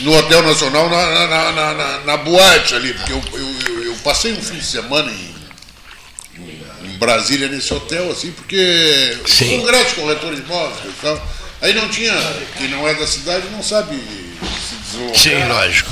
[0.00, 4.32] no Hotel Nacional, na, na, na, na- na- boate ali, porque eu, eu, eu- passei
[4.32, 6.60] um fim de semana em, em-
[6.94, 9.58] em Brasília nesse hotel, assim, porque Sim.
[9.58, 11.28] congresso de corretores de imóveis e tal.
[11.62, 12.12] Aí não tinha,
[12.56, 14.76] quem não é da cidade não sabe se
[15.14, 15.90] Sim, lógico.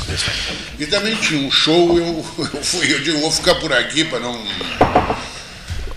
[0.79, 2.25] E também tinha um show, eu,
[2.55, 4.33] eu fui, eu digo, vou ficar por aqui para não.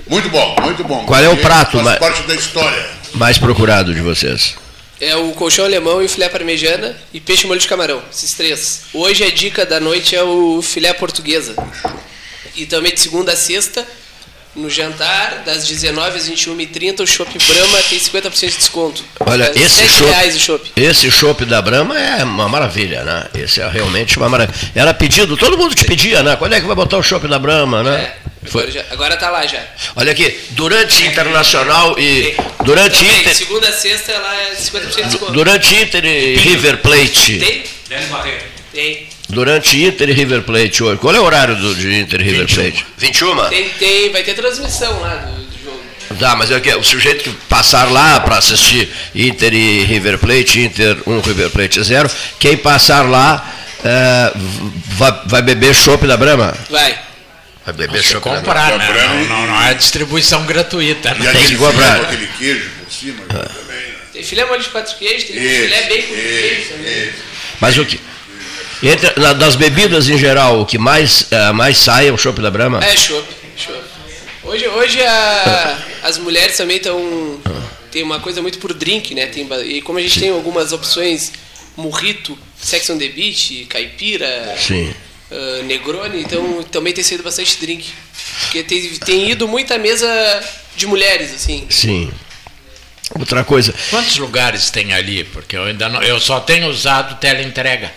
[0.10, 1.06] Muito bom, muito bom.
[1.06, 2.90] Qual é o prato, mas- parte da história.
[3.14, 4.56] Mais procurado de vocês.
[5.00, 8.02] É o colchão alemão e o filé parmegiana e peixe molho de camarão.
[8.12, 8.82] Esses três.
[8.94, 11.56] Hoje a dica da noite é o filé portuguesa.
[12.56, 13.88] E também de segunda a sexta,
[14.58, 19.04] no jantar, das 19 às 21h30, o Chopp Brahma tem 50% de desconto.
[19.20, 20.72] Olha, É esse R$ 7 chopp, reais o chopp.
[20.76, 23.28] esse chopp da Brahma é uma maravilha, né?
[23.36, 24.58] Esse é realmente uma maravilha.
[24.76, 26.36] Era pedido, todo mundo te pedia, né?
[26.36, 28.14] Quando é que vai botar o chopp da Brahma, né?
[28.50, 29.62] Agora, já, agora tá lá já.
[29.96, 32.36] Olha aqui, durante Internacional e.
[32.64, 33.36] Durante Tem, Inter.
[33.36, 35.32] segunda a sexta ela é 50% de desconto.
[35.34, 37.40] Durante Inter e River Plate.
[37.40, 37.64] Tem?
[38.74, 39.08] Tem.
[39.30, 40.98] Durante Inter e River Plate hoje.
[40.99, 42.86] Qual é o horário do, de Inter e River Plate?
[42.98, 43.49] 21?
[43.49, 45.84] Tem, tem, vai ter transmissão lá do, do jogo.
[46.18, 50.62] Tá, mas é que o sujeito que passar lá para assistir Inter e River Plate,
[50.62, 52.10] Inter 1, River Plate 0,
[52.40, 54.32] quem passar lá é,
[54.95, 56.56] vai, vai beber chopp da Brahma?
[56.70, 56.98] Vai.
[57.66, 58.88] Vai beber chopp da comprar, né?
[59.08, 61.14] Não, não, não é distribuição gratuita.
[61.16, 61.32] né?
[61.34, 61.99] Tem que comprar.
[62.02, 63.34] aquele queijo por cima Ah.
[63.34, 63.76] também.
[63.76, 63.94] né?
[64.14, 67.10] Tem filé molho de quatro queijos, tem Isso, filé bacon isso, queijo também.
[67.60, 67.99] Mas o que?
[68.84, 72.41] Entre, na- das bebidas em geral, o que mais, eh, mais sai é o chopp
[72.41, 72.84] da Brahma?
[72.84, 73.26] É, chopp.
[74.44, 77.40] Hoje, hoje a- as mulheres também estão.
[77.91, 79.26] Tem uma coisa muito por drink, né?
[79.28, 81.32] Tem, e como a gente tem algumas opções,
[81.76, 84.94] murrito, sex on the beach, caipira, Sim.
[85.32, 87.86] ah, negroni, então também tem saído bastante drink.
[88.41, 90.08] Porque tem, tem ido muita mesa
[90.76, 91.66] de mulheres, assim.
[91.70, 92.12] Sim.
[93.18, 93.74] Outra coisa.
[93.90, 95.24] Quantos lugares tem ali?
[95.24, 97.91] Porque eu ainda não, eu só tenho usado teleentrega.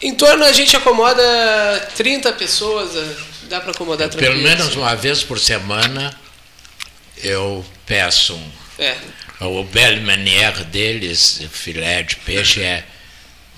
[0.00, 5.22] Em torno a gente acomoda 30 pessoas, ah, dá para acomodar Pelo menos uma vez
[5.22, 6.14] por semana
[7.18, 8.50] eu peço um.
[8.78, 8.96] É.
[9.40, 12.84] O belle manière deles, filé de peixe, é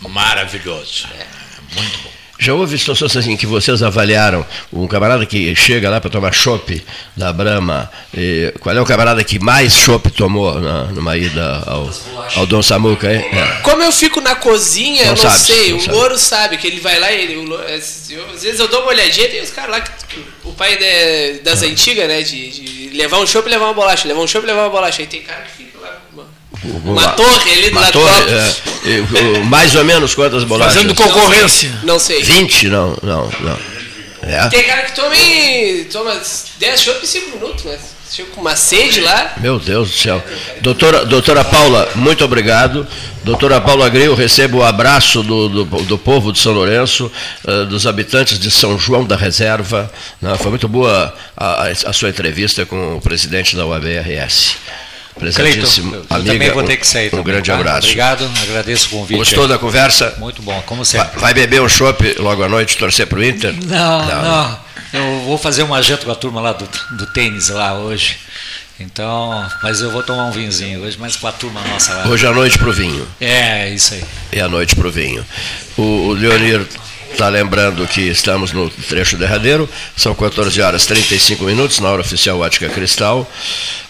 [0.01, 1.07] maravilhoso.
[1.19, 1.27] É
[1.75, 2.13] muito bom.
[2.39, 6.85] Já houve situações assim que vocês avaliaram um camarada que chega lá para tomar chopp
[7.17, 11.91] da Brahma, e qual é o camarada que mais chopp tomou na, numa ida ao,
[12.37, 13.13] ao Dom Samuca?
[13.13, 13.25] hein?
[13.33, 13.61] É.
[13.63, 15.71] Como eu fico na cozinha, Não eu não sabe, sei.
[15.71, 15.97] não o sabe.
[15.97, 18.09] Louro sabe que ele vai lá e Louro- é, às
[18.43, 20.07] vezes eu dou uma olhadinha, tem os caras lá que.
[20.45, 21.67] O pai de- das Ah.
[21.67, 22.23] antigas, né?
[22.23, 24.07] De, de levar um chopp e levar uma bolacha.
[24.07, 25.03] Levar um chopp e levar uma bolacha.
[25.03, 25.66] Aí tem cara que
[26.85, 28.33] uma, torre ali do Uma torre,
[28.85, 30.75] é, mais ou menos quantas bolachas?
[30.75, 31.71] Fazendo concorrência.
[31.83, 32.23] Não sei.
[32.23, 32.69] 20?
[32.69, 33.59] Não, não, não.
[34.23, 34.49] É?
[34.49, 35.15] Tem cara que toma,
[35.93, 36.21] toma
[36.59, 37.79] 10 chopp em 5 minutos, né?
[38.11, 39.33] Chega com uma sede lá.
[39.39, 40.25] Meu Deus do céu.
[40.61, 42.87] Doutora, doutora Paula, muito obrigado.
[43.25, 47.11] Doutora Paula Gril, recebo o abraço do, do, do povo de São Lourenço,
[47.47, 49.93] eh, dos habitantes de São João da Reserva.
[50.23, 50.37] né?
[50.41, 54.57] Foi muito boa a, a- a sua entrevista com o presidente da UABRS.
[55.19, 56.05] Presentíssimo.
[56.11, 57.07] Amiga, também vou ter que sair.
[57.09, 57.57] Um também, grande tá?
[57.57, 57.87] abraço.
[57.87, 59.19] Obrigado, agradeço o convite.
[59.19, 59.49] Gostou aí.
[59.49, 60.15] da conversa?
[60.19, 61.21] Muito bom, como Vai, sempre.
[61.21, 63.55] vai beber um chopp logo à noite, torcer para o Inter?
[63.65, 64.59] Não, não,
[64.93, 68.19] Eu vou fazer uma janta com a turma lá do, do tênis lá hoje.
[68.79, 72.09] Então, mas eu vou tomar um vinhozinho hoje, mas com a turma nossa lá.
[72.09, 73.09] Hoje à noite para o vinho.
[73.19, 74.05] É, isso aí.
[74.35, 75.25] E à noite para o vinho.
[75.79, 76.67] O, o Leonir
[77.11, 79.67] está lembrando que estamos no trecho derradeiro,
[79.97, 83.27] são 14 horas 35 minutos, na hora oficial Ótica Cristal.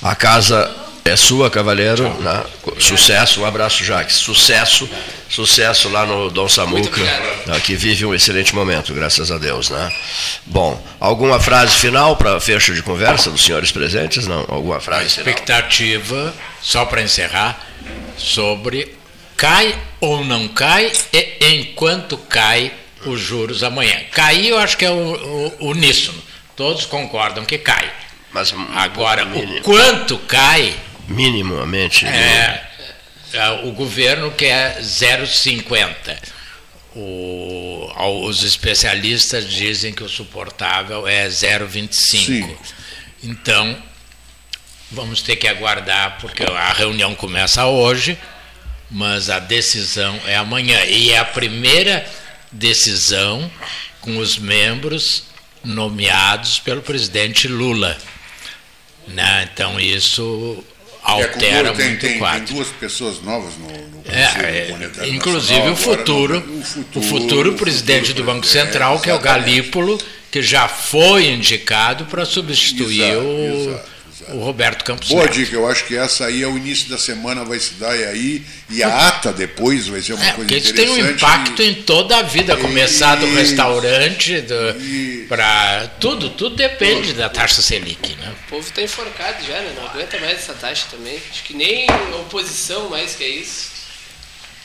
[0.01, 0.73] A casa
[1.09, 2.09] é sua, Cavaleiro.
[2.21, 2.45] né?
[2.79, 4.17] Sucesso, um abraço, Jaques.
[4.17, 4.89] Sucesso,
[5.29, 7.01] sucesso lá no Dom Samuca,
[7.47, 9.71] né, que vive um excelente momento, graças a Deus.
[9.71, 9.93] Né?
[10.45, 14.27] Bom, alguma frase final para fecho de conversa dos senhores presentes?
[14.27, 14.45] Não?
[14.49, 15.29] Alguma frase final?
[15.29, 17.59] Expectativa, só para encerrar,
[18.17, 18.95] sobre
[19.37, 22.73] cai ou não cai e enquanto cai
[23.05, 23.97] os juros amanhã.
[24.11, 26.21] Cair eu acho que é o, o, uníssono.
[26.57, 27.91] Todos concordam que cai.
[28.33, 30.75] Mas Agora, o quanto cai
[31.09, 32.07] Minimamente.
[32.07, 32.67] é,
[33.33, 36.17] é, o governo quer 0,50.
[36.95, 37.91] O,
[38.27, 42.57] os especialistas dizem que o suportável é 0,25.
[43.23, 43.77] Então,
[44.91, 48.19] vamos ter que aguardar, porque a reunião começa hoje,
[48.91, 50.83] mas a decisão é amanhã.
[50.85, 52.07] E é a primeira
[52.51, 53.51] decisão
[54.01, 55.25] com os membros
[55.63, 57.99] nomeados pelo presidente Lula.
[59.09, 59.49] Né?
[59.53, 60.65] Então, isso
[61.13, 62.45] altera É, tem, muito tem, o quadro.
[62.47, 66.47] Tem duas pessoas novas no, no É, é, Monetário inclusive Nacional, o futuro, agora,
[66.95, 69.19] no- o futuro, presidente do Banco Central, que é o.
[69.19, 69.99] Galípolo,
[70.31, 73.96] que já foi indicado para substituir Exato, o,
[74.29, 75.35] o Roberto Campos Boa Neto.
[75.35, 78.45] dica, eu acho que essa aí é o início da semana, vai se dar aí,
[78.69, 81.13] e a ata depois vai ser uma É, coisa porque isso tem interessante.
[81.13, 84.45] um impacto em toda a vida, começar do restaurante,
[85.29, 88.35] para tudo, tudo depende da taxa Selic, né?
[88.47, 89.73] O povo está enforcado já, né?
[89.77, 91.21] Não aguenta mais essa taxa também.
[91.31, 93.71] Acho que nem a oposição mais quer isso.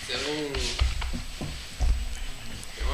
[0.07, 0.19] Então.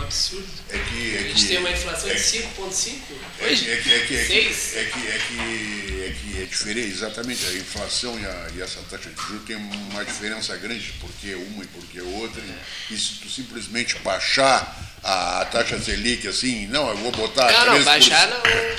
[0.07, 0.47] É absurdo.
[0.69, 3.71] É que, é a gente que- tem uma inflação é de que- 5,5 É que,
[3.71, 7.45] é, que, é, que, é, que, é, que, é, que, é que é diferente, exatamente,
[7.45, 11.63] a inflação e, a, e essa taxa de juros tem uma diferença grande, porque uma
[11.63, 12.41] e porque outra,
[12.89, 17.51] e, e se tu simplesmente baixar a, a taxa Selic assim, não, eu vou botar
[17.51, 18.29] Não, não, 3%, baixar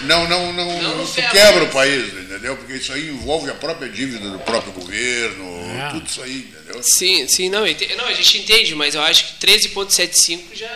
[0.05, 1.31] não, não, não, Não, não tu ferra.
[1.31, 2.57] quebra o país, entendeu?
[2.57, 5.45] Porque isso aí envolve a própria dívida do próprio governo,
[5.79, 5.91] É.
[5.91, 6.83] tudo isso aí, entendeu?
[6.83, 7.61] Sim, sim, não,
[7.97, 10.69] não, a gente entende, mas eu acho que 13,75 já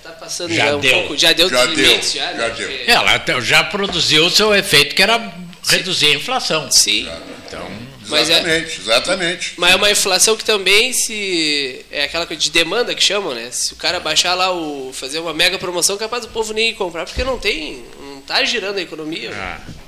[0.00, 0.52] está passando.
[0.52, 0.92] Já já, um deu.
[0.98, 1.16] pouco.
[1.16, 2.50] Já deu Já deu, limites, já, já né?
[2.50, 2.68] deu.
[2.68, 5.32] Porque- Ela até já produziu o seu efeito, que era
[5.68, 6.70] reduzir a inflação.
[6.70, 7.08] Sim.
[7.46, 7.68] Então,
[8.08, 9.52] Mas é- Exatamente, exatamente.
[9.56, 11.84] Mas é uma inflação que também se.
[11.92, 13.48] É aquela coisa de demanda que chamam, né?
[13.52, 14.90] Se o cara baixar lá o.
[14.92, 17.84] fazer uma mega promoção, capaz do povo nem ir comprar, porque não tem.
[18.30, 19.30] Não tá girando a economia.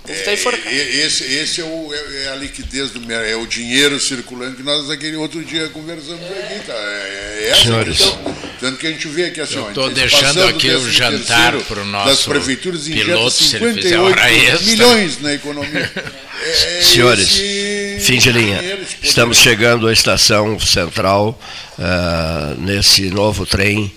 [0.02, 0.69] O povo tá enforcado.
[0.69, 4.62] É, esse esse é, o- é- é a liquidez do é o dinheiro circulando que
[4.64, 6.73] nós aquele outro dia conversamos aqui, tá?
[6.73, 8.02] É, é essa Senhores.
[8.02, 8.36] a questão.
[8.59, 11.85] Tanto que a gente vê aqui assim, antecipação deixando do aqui o jantar terceiro pro
[11.85, 14.66] nosso das prefeituras injeta piloto, se ele fizer 58 hora extra.
[14.66, 15.93] milhões na economia.
[16.44, 18.60] É, é Senhores, esse fim de linha.
[19.01, 21.40] Estamos chegando à estação central
[21.78, 23.93] ah, nesse novo trem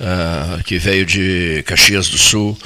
[0.00, 2.56] ah, que veio de Caxias do Sul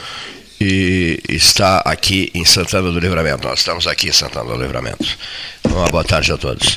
[1.28, 3.47] está aqui em Santana do Livramento.
[3.47, 5.07] Nós estamos aqui em Santana do Livramento.
[5.65, 6.77] Uma boa tarde a todos.